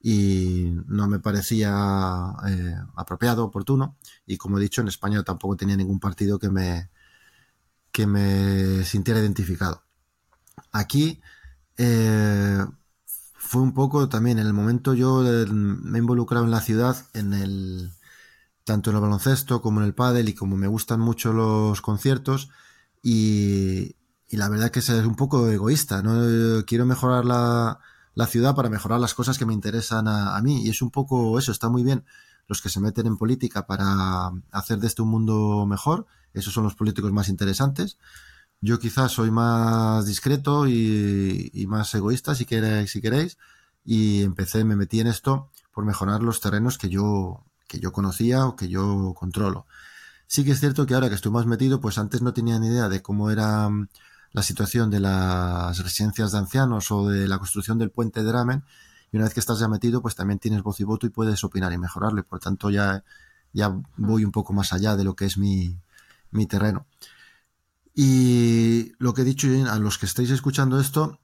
[0.00, 3.96] y no me parecía eh, apropiado, oportuno.
[4.24, 6.90] Y como he dicho, en España tampoco tenía ningún partido que me,
[7.90, 9.82] que me sintiera identificado.
[10.70, 11.20] Aquí
[11.76, 12.64] eh,
[13.34, 16.96] fue un poco también, en el momento yo eh, me he involucrado en la ciudad,
[17.12, 17.90] en el
[18.66, 22.50] tanto en el baloncesto como en el pádel y como me gustan mucho los conciertos,
[23.00, 23.94] y,
[24.30, 26.64] la verdad que es un poco egoísta, ¿no?
[26.66, 27.78] Quiero mejorar la,
[28.26, 30.64] ciudad para mejorar las cosas que me interesan a, mí.
[30.64, 32.04] Y es un poco eso, está muy bien
[32.48, 36.06] los que se meten en política para hacer de este un mundo mejor.
[36.34, 37.98] Esos son los políticos más interesantes.
[38.60, 43.38] Yo quizás soy más discreto y, más egoísta, si queréis, si queréis.
[43.84, 48.46] Y empecé, me metí en esto por mejorar los terrenos que yo, que yo conocía
[48.46, 49.66] o que yo controlo.
[50.26, 52.68] Sí que es cierto que ahora que estoy más metido, pues antes no tenía ni
[52.68, 53.88] idea de cómo era mm,
[54.32, 58.64] la situación de las residencias de ancianos o de la construcción del puente de Dramen.
[59.12, 61.42] Y una vez que estás ya metido, pues también tienes voz y voto y puedes
[61.44, 62.20] opinar y mejorarlo.
[62.20, 63.04] Y por tanto ya,
[63.52, 65.78] ya voy un poco más allá de lo que es mi,
[66.32, 66.86] mi terreno.
[67.94, 71.18] Y lo que he dicho a los que estáis escuchando esto,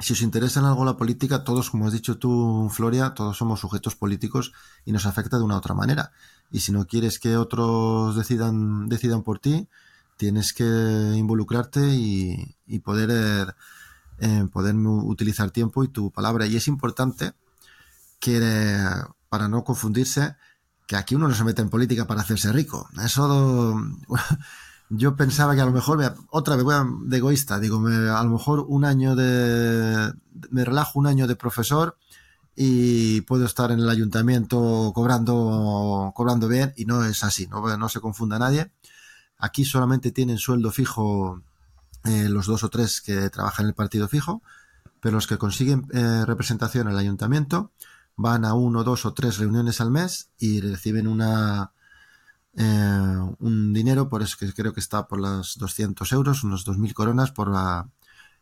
[0.00, 3.60] si os interesa en algo la política, todos, como has dicho tú, Floria, todos somos
[3.60, 4.52] sujetos políticos
[4.84, 6.12] y nos afecta de una u otra manera.
[6.50, 9.68] Y si no quieres que otros decidan, decidan por ti,
[10.16, 13.54] tienes que involucrarte y, poder,
[14.18, 16.46] eh, poder utilizar tiempo y tu palabra.
[16.46, 17.32] Y es importante
[18.20, 18.84] que,
[19.28, 20.36] para no confundirse,
[20.86, 22.88] que aquí uno no se mete en política para hacerse rico.
[23.02, 23.80] Eso
[24.90, 28.22] yo pensaba que a lo mejor, otra vez voy a, de egoísta, digo, me, a
[28.22, 30.12] lo mejor un año de,
[30.50, 31.96] me relajo un año de profesor
[32.56, 37.88] y puedo estar en el ayuntamiento cobrando, cobrando bien y no es así, no, no
[37.88, 38.70] se confunda nadie.
[39.38, 41.42] Aquí solamente tienen sueldo fijo
[42.04, 44.42] eh, los dos o tres que trabajan en el partido fijo,
[45.00, 47.72] pero los que consiguen eh, representación en el ayuntamiento
[48.16, 51.72] van a uno, dos o tres reuniones al mes y reciben una,
[52.56, 56.92] eh, un dinero, por eso que creo que está por las 200 euros, unos 2.000
[56.92, 57.88] coronas por, la,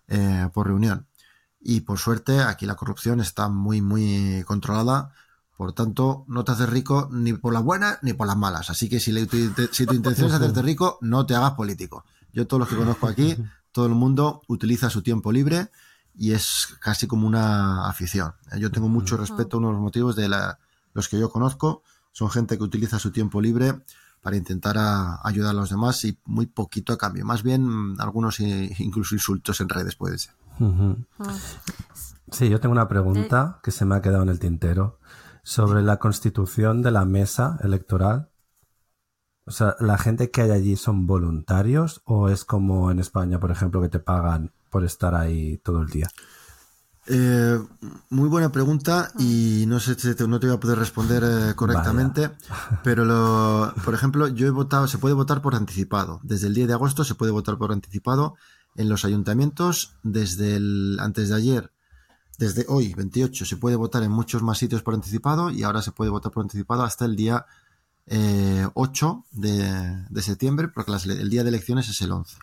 [0.09, 1.07] eh, por reunión.
[1.61, 5.13] Y por suerte aquí la corrupción está muy, muy controlada.
[5.57, 8.69] Por tanto, no te haces rico ni por las buenas ni por las malas.
[8.69, 9.13] Así que si,
[9.71, 12.05] si tu intención es hacerte rico, no te hagas político.
[12.33, 13.37] Yo todos los que conozco aquí,
[13.71, 15.71] todo el mundo utiliza su tiempo libre
[16.15, 18.35] y es casi como una afición.
[18.59, 20.59] Yo tengo mucho respeto a uno de los motivos de la,
[20.95, 21.83] los que yo conozco.
[22.11, 23.83] Son gente que utiliza su tiempo libre
[24.23, 24.77] para intentar
[25.25, 27.27] ayudar a los demás y muy poquito a cambio.
[27.27, 30.35] Más bien algunos incluso insultos en redes puede ser.
[32.31, 35.01] Sí, yo tengo una pregunta que se me ha quedado en el tintero
[35.43, 38.31] sobre la constitución de la mesa electoral.
[39.45, 43.51] O sea, ¿la gente que hay allí son voluntarios o es como en España, por
[43.51, 46.09] ejemplo, que te pagan por estar ahí todo el día?
[47.07, 47.59] Eh,
[48.11, 52.31] muy buena pregunta y no sé si no te voy a poder responder eh, correctamente,
[52.85, 56.21] pero lo, por ejemplo, yo he votado, se puede votar por anticipado.
[56.23, 58.37] Desde el 10 de agosto se puede votar por anticipado
[58.77, 59.95] en los ayuntamientos.
[60.03, 61.73] Desde el antes de ayer,
[62.39, 65.93] desde hoy, 28, se puede votar en muchos más sitios por anticipado y ahora se
[65.93, 67.47] puede votar por anticipado hasta el día
[68.75, 72.37] 8 eh, de, septiembre, porque el día de elecciones es el 11.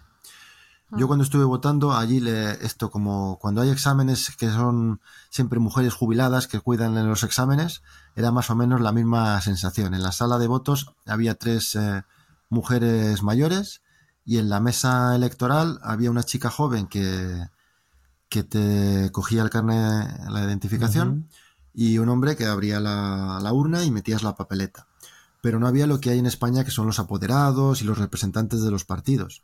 [0.97, 5.93] Yo cuando estuve votando, allí le, esto como cuando hay exámenes que son siempre mujeres
[5.93, 7.83] jubiladas que cuidan en los exámenes,
[8.15, 9.93] era más o menos la misma sensación.
[9.93, 12.03] En la sala de votos había tres eh,
[12.49, 13.83] mujeres mayores
[14.25, 17.47] y en la mesa electoral había una chica joven que,
[18.27, 21.29] que te cogía el carnet, la identificación,
[21.71, 24.87] y un hombre que abría la, la urna y metías la papeleta.
[25.41, 28.61] Pero no había lo que hay en España que son los apoderados y los representantes
[28.61, 29.43] de los partidos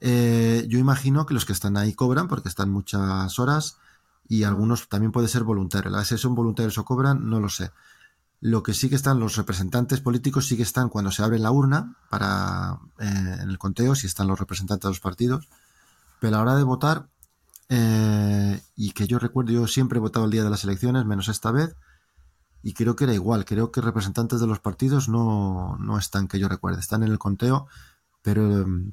[0.00, 3.78] Eh, yo imagino que los que están ahí cobran porque están muchas horas
[4.28, 5.92] y algunos también puede ser voluntarios.
[5.92, 7.70] La si son voluntarios o cobran, no lo sé.
[8.40, 11.50] Lo que sí que están los representantes políticos, sí que están cuando se abre la
[11.50, 15.48] urna para eh, en el conteo, si están los representantes de los partidos.
[16.20, 17.08] Pero a la hora de votar,
[17.68, 21.28] eh, y que yo recuerdo, yo siempre he votado el día de las elecciones, menos
[21.28, 21.76] esta vez,
[22.62, 23.44] y creo que era igual.
[23.44, 27.18] Creo que representantes de los partidos no, no están, que yo recuerde, están en el
[27.18, 27.68] conteo,
[28.22, 28.92] pero em,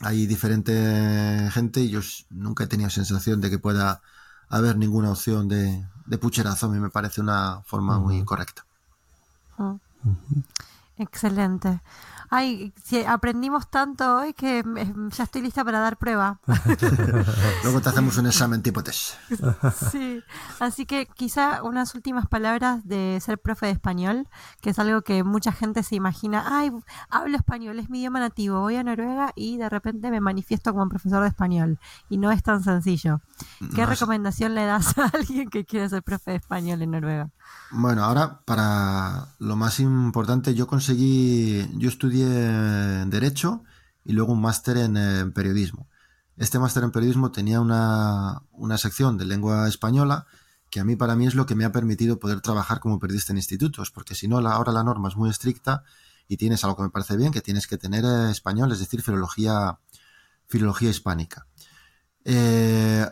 [0.00, 4.00] hay diferente gente y yo nunca he tenido sensación de que pueda
[4.48, 6.66] haber ninguna opción de, de pucherazo.
[6.66, 8.64] A mí me parece una forma muy correcta.
[10.98, 11.80] Excelente.
[12.32, 16.38] Ay, si aprendimos tanto hoy que eh, ya estoy lista para dar prueba.
[17.64, 19.14] Luego te hacemos un examen tipo test.
[19.90, 20.22] Sí,
[20.60, 24.28] así que quizá unas últimas palabras de ser profe de español,
[24.60, 26.70] que es algo que mucha gente se imagina, ay,
[27.08, 30.88] hablo español, es mi idioma nativo, voy a Noruega y de repente me manifiesto como
[30.88, 31.78] profesor de español.
[32.08, 33.20] Y no es tan sencillo.
[33.74, 37.30] ¿Qué recomendación le das a alguien que quiere ser profe de español en Noruega?
[37.72, 43.64] Bueno, ahora para lo más importante, yo conseguí, yo estudié Derecho
[44.04, 45.88] y luego un máster en, Periodismo.
[46.36, 50.26] Este máster en Periodismo tenía una, una, sección de lengua española
[50.70, 53.32] que a mí para mí es lo que me ha permitido poder trabajar como periodista
[53.32, 55.82] en institutos, porque si no, ahora la norma es muy estricta
[56.28, 59.02] y tienes algo que me parece bien, que tienes que tener eh, español, es decir,
[59.02, 59.80] filología,
[60.46, 61.46] filología hispánica.
[62.24, 63.04] Eh,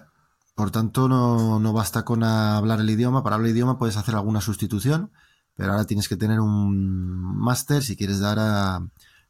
[0.54, 3.22] por tanto, no, basta con hablar el idioma.
[3.22, 5.10] Para hablar el idioma puedes hacer alguna sustitución,
[5.56, 8.80] pero ahora tienes que tener un máster si quieres dar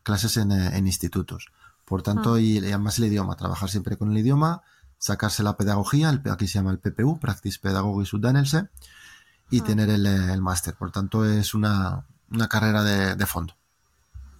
[0.08, 1.52] clases en, institutos.
[1.84, 2.40] Por tanto, ah.
[2.40, 4.62] y, además el idioma, trabajar siempre con el idioma,
[4.96, 8.70] sacarse la pedagogía, el, aquí se llama el PPU, Practice Pedagogic Uddanelse,
[9.50, 9.64] y ah.
[9.64, 10.74] tener el, máster.
[10.74, 12.06] Por tanto, es una,
[12.48, 13.58] carrera de fondo.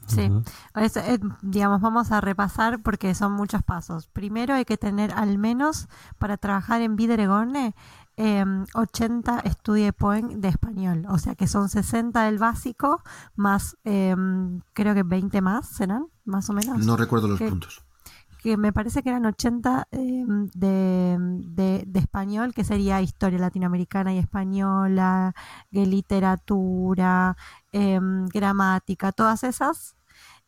[0.09, 0.31] Sí,
[0.75, 4.09] eh, digamos, vamos a repasar porque son muchos pasos.
[4.09, 5.87] Primero hay que tener al menos
[6.19, 7.75] para trabajar en Videregone
[8.19, 8.45] eh,
[8.75, 13.03] 80 Study Point de español, o sea que son 60 del básico
[13.37, 16.07] más em, creo que 20 más, ¿serán?
[16.25, 16.85] Más o menos.
[16.85, 17.83] No recuerdo los puntos
[18.39, 24.19] que me parece que eran 80 em, de, de, español, que sería historia latinoamericana y
[24.19, 25.35] española,
[25.71, 27.37] literatura,
[27.73, 29.97] em, gramática, todas esas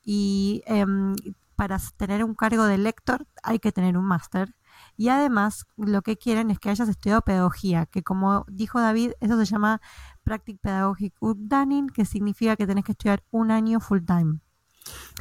[0.04, 1.14] y em,
[1.56, 4.54] para tener un cargo de lector hay que tener un máster.
[5.01, 9.34] Y además lo que quieren es que hayas estudiado pedagogía, que como dijo David, eso
[9.38, 9.80] se llama
[10.24, 14.40] Practic Pedagogic Uddanning, que significa que tenés que estudiar un año full time.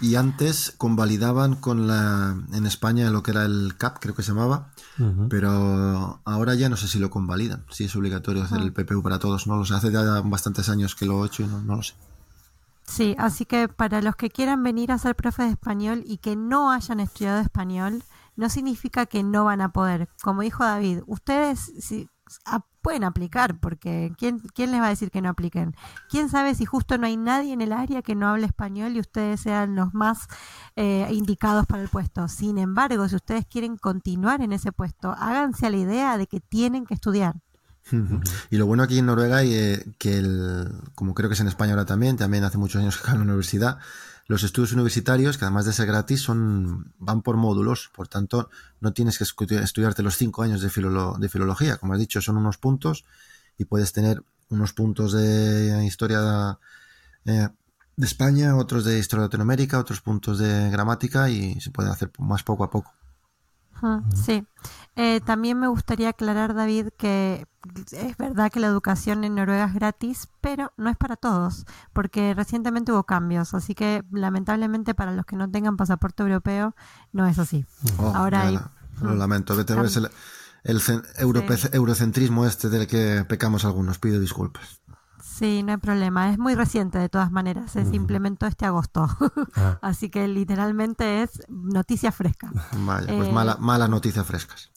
[0.02, 4.34] Y antes convalidaban con la en España lo que era el CAP, creo que se
[4.34, 4.74] llamaba,
[5.30, 9.20] pero ahora ya no sé si lo convalidan, si es obligatorio hacer el PPU para
[9.20, 11.84] todos, no lo sé, hace ya bastantes años que lo he hecho y no lo
[11.84, 11.94] sé.
[12.84, 16.36] Sí, así que para los que quieran venir a ser profe de español y que
[16.36, 18.04] no hayan estudiado español,
[18.40, 20.08] no significa que no van a poder.
[20.24, 21.74] Como dijo David, ustedes
[22.82, 25.76] pueden aplicar, porque ¿quién, ¿quién les va a decir que no apliquen?
[26.10, 29.02] ¿Quién sabe si justo no hay nadie en el área que no hable español y
[29.02, 30.28] ustedes sean los más
[30.78, 32.30] eh, indicados para el puesto?
[32.30, 36.40] Sin embargo, si ustedes quieren continuar en ese puesto, háganse a la idea de que
[36.40, 37.36] tienen que estudiar.
[38.52, 41.74] Y lo bueno aquí en Noruega, eh, que el, como creo que es en España
[41.74, 43.80] ahora también, también hace muchos años que acabo en la universidad,
[44.30, 48.94] los estudios universitarios, que además de ser gratis, son van por módulos, por tanto, no
[48.94, 53.06] tienes que estudiarte los cinco años de, de filología, como has dicho, son unos puntos
[53.58, 56.60] y puedes tener unos puntos de historia
[57.26, 57.48] eh,
[57.96, 62.12] de España, otros de historia de Latinoamérica, otros puntos de gramática y se puede hacer
[62.20, 62.94] más poco a poco.
[64.14, 64.46] Sí.
[64.96, 67.46] Eh, también me gustaría aclarar, David, que
[67.92, 72.34] es verdad que la educación en Noruega es gratis, pero no es para todos, porque
[72.34, 76.76] recientemente hubo cambios, así que lamentablemente para los que no tengan pasaporte europeo
[77.12, 77.66] no es así.
[77.98, 78.60] Oh, Ahora hay,
[79.02, 80.10] lo lamento, que tenemos el,
[80.64, 80.82] el
[81.72, 84.79] eurocentrismo este del que pecamos algunos, pido disculpas.
[85.40, 86.32] Sí, no hay problema.
[86.32, 87.72] Es muy reciente de todas maneras.
[87.72, 89.08] Se implementó este agosto.
[89.56, 89.80] Ah.
[89.82, 92.52] Así que literalmente es noticia fresca.
[92.74, 94.72] Vaya, pues mala, eh, malas noticias frescas.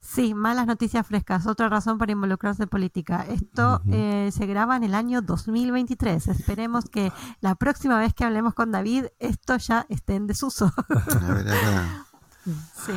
[0.00, 1.46] Sí, malas noticias frescas.
[1.46, 3.24] Otra razón para involucrarse en política.
[3.28, 6.28] Esto eh, se graba en el año 2023.
[6.28, 10.72] Esperemos que la próxima vez que hablemos con David, esto ya esté en desuso.
[12.44, 12.92] sí.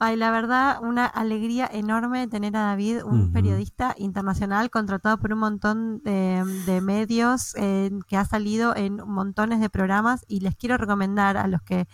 [0.00, 5.40] Ay, la verdad, una alegría enorme tener a David, un periodista internacional contratado por un
[5.40, 11.36] montón de, medios eh, que ha salido en montones de programas y les quiero recomendar
[11.36, 11.88] a los que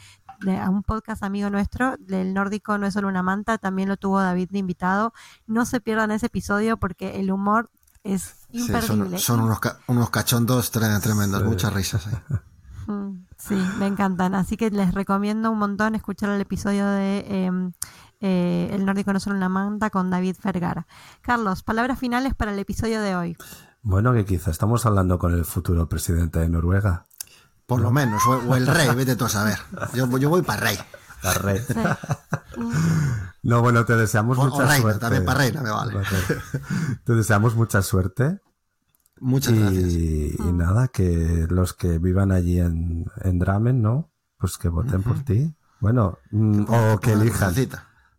[0.60, 4.20] a un podcast amigo nuestro, del nórdico no es solo una manta, también lo tuvo
[4.20, 5.14] David de invitado.
[5.46, 7.70] No se pierdan ese episodio porque el humor
[8.02, 9.18] es imperdible.
[9.18, 12.06] son, unos, unos cachondos tremendos, muchas risas.
[13.46, 14.34] Sí, me encantan.
[14.34, 17.72] Así que les recomiendo un montón escuchar el episodio de em,
[18.20, 20.86] eh, El nórdico no solo una manta con David Fergara.
[21.20, 23.36] Carlos, palabras finales para el episodio de hoy.
[23.82, 27.06] Bueno, que quizá estamos hablando con el futuro presidente de Noruega.
[27.66, 29.58] Por lo menos, o, o el rey, vete tú a saber.
[29.94, 30.78] Yo, yo voy para rey.
[31.22, 31.58] La rey.
[31.66, 31.74] Sí.
[33.42, 35.00] No, bueno, te deseamos O- o mucha reina, suerte.
[35.00, 35.94] también para reina me vale.
[37.04, 38.40] Te deseamos mucha suerte.
[39.24, 39.94] Muchas gracias.
[39.94, 44.10] Y, y nada, que los que vivan allí en, en Dramen, ¿no?
[44.36, 45.54] Pues que voten por ti.
[45.80, 47.54] Bueno, mm, o que elijan.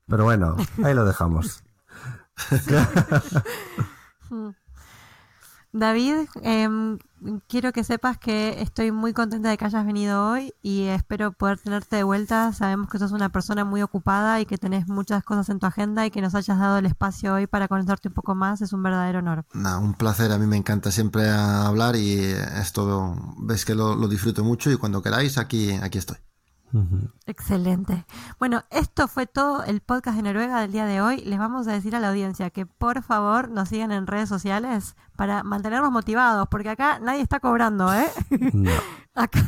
[0.08, 1.64] Pero bueno, ahí lo dejamos.
[5.78, 6.98] David, em,
[7.50, 11.60] quiero que sepas que estoy muy contenta de que hayas venido hoy y espero poder
[11.60, 12.54] tenerte de vuelta.
[12.54, 16.06] Sabemos que sos una persona muy ocupada y que tenés muchas cosas en tu agenda
[16.06, 18.84] y que nos hayas dado el espacio hoy para conocerte un poco más es un
[18.84, 19.44] verdadero honor.
[19.54, 24.46] Un placer, a mí me encanta siempre hablar y esto ves que lo, lo disfruto
[24.46, 26.18] mucho y cuando queráis aquí, aquí estoy.
[27.26, 28.06] Excelente.
[28.40, 31.22] Bueno, esto fue todo el podcast de Noruega del día de hoy.
[31.22, 34.96] Les vamos a decir a la audiencia que por favor nos sigan en redes sociales
[35.16, 38.08] para mantenernos motivados, porque acá nadie está cobrando, ¿eh?
[38.54, 38.72] No.
[39.18, 39.40] Acá,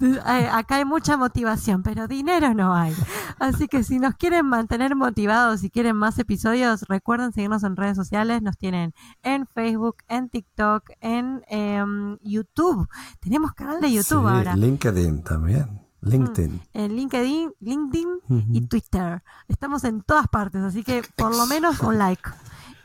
[0.00, 2.92] eh, acá hay mucha motivación, pero dinero no hay.
[3.38, 7.96] Así que si nos quieren mantener motivados y quieren más episodios, recuerden seguirnos en redes
[7.96, 8.42] sociales.
[8.42, 12.88] Nos tienen en Facebook, en TikTok, en em, YouTube.
[13.20, 14.56] Tenemos canal de YouTube Sí, ahora.
[14.56, 15.83] LinkedIn también.
[16.04, 16.60] LinkedIn.
[16.72, 18.08] En LinkedIn, LinkedIn
[18.52, 19.22] y Twitter.
[19.48, 22.30] Estamos en todas partes, así que por lo menos un like.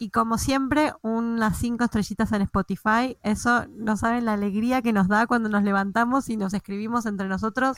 [0.02, 3.18] Y como siempre, unas cinco estrellitas en Spotify.
[3.22, 7.28] Eso no saben la alegría que nos da cuando nos levantamos y nos escribimos entre
[7.28, 7.78] nosotros.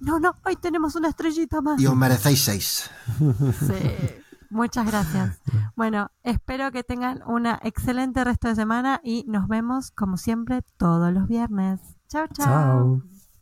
[0.00, 1.80] No, no, hoy tenemos una estrellita más.
[1.80, 2.90] Y os merecéis seis.
[3.60, 4.20] Sí.
[4.50, 5.38] Muchas gracias.
[5.76, 11.12] Bueno, espero que tengan una excelente resto de semana y nos vemos como siempre todos
[11.12, 11.80] los viernes.
[12.08, 12.46] Chao, chao.
[12.46, 13.02] Chao.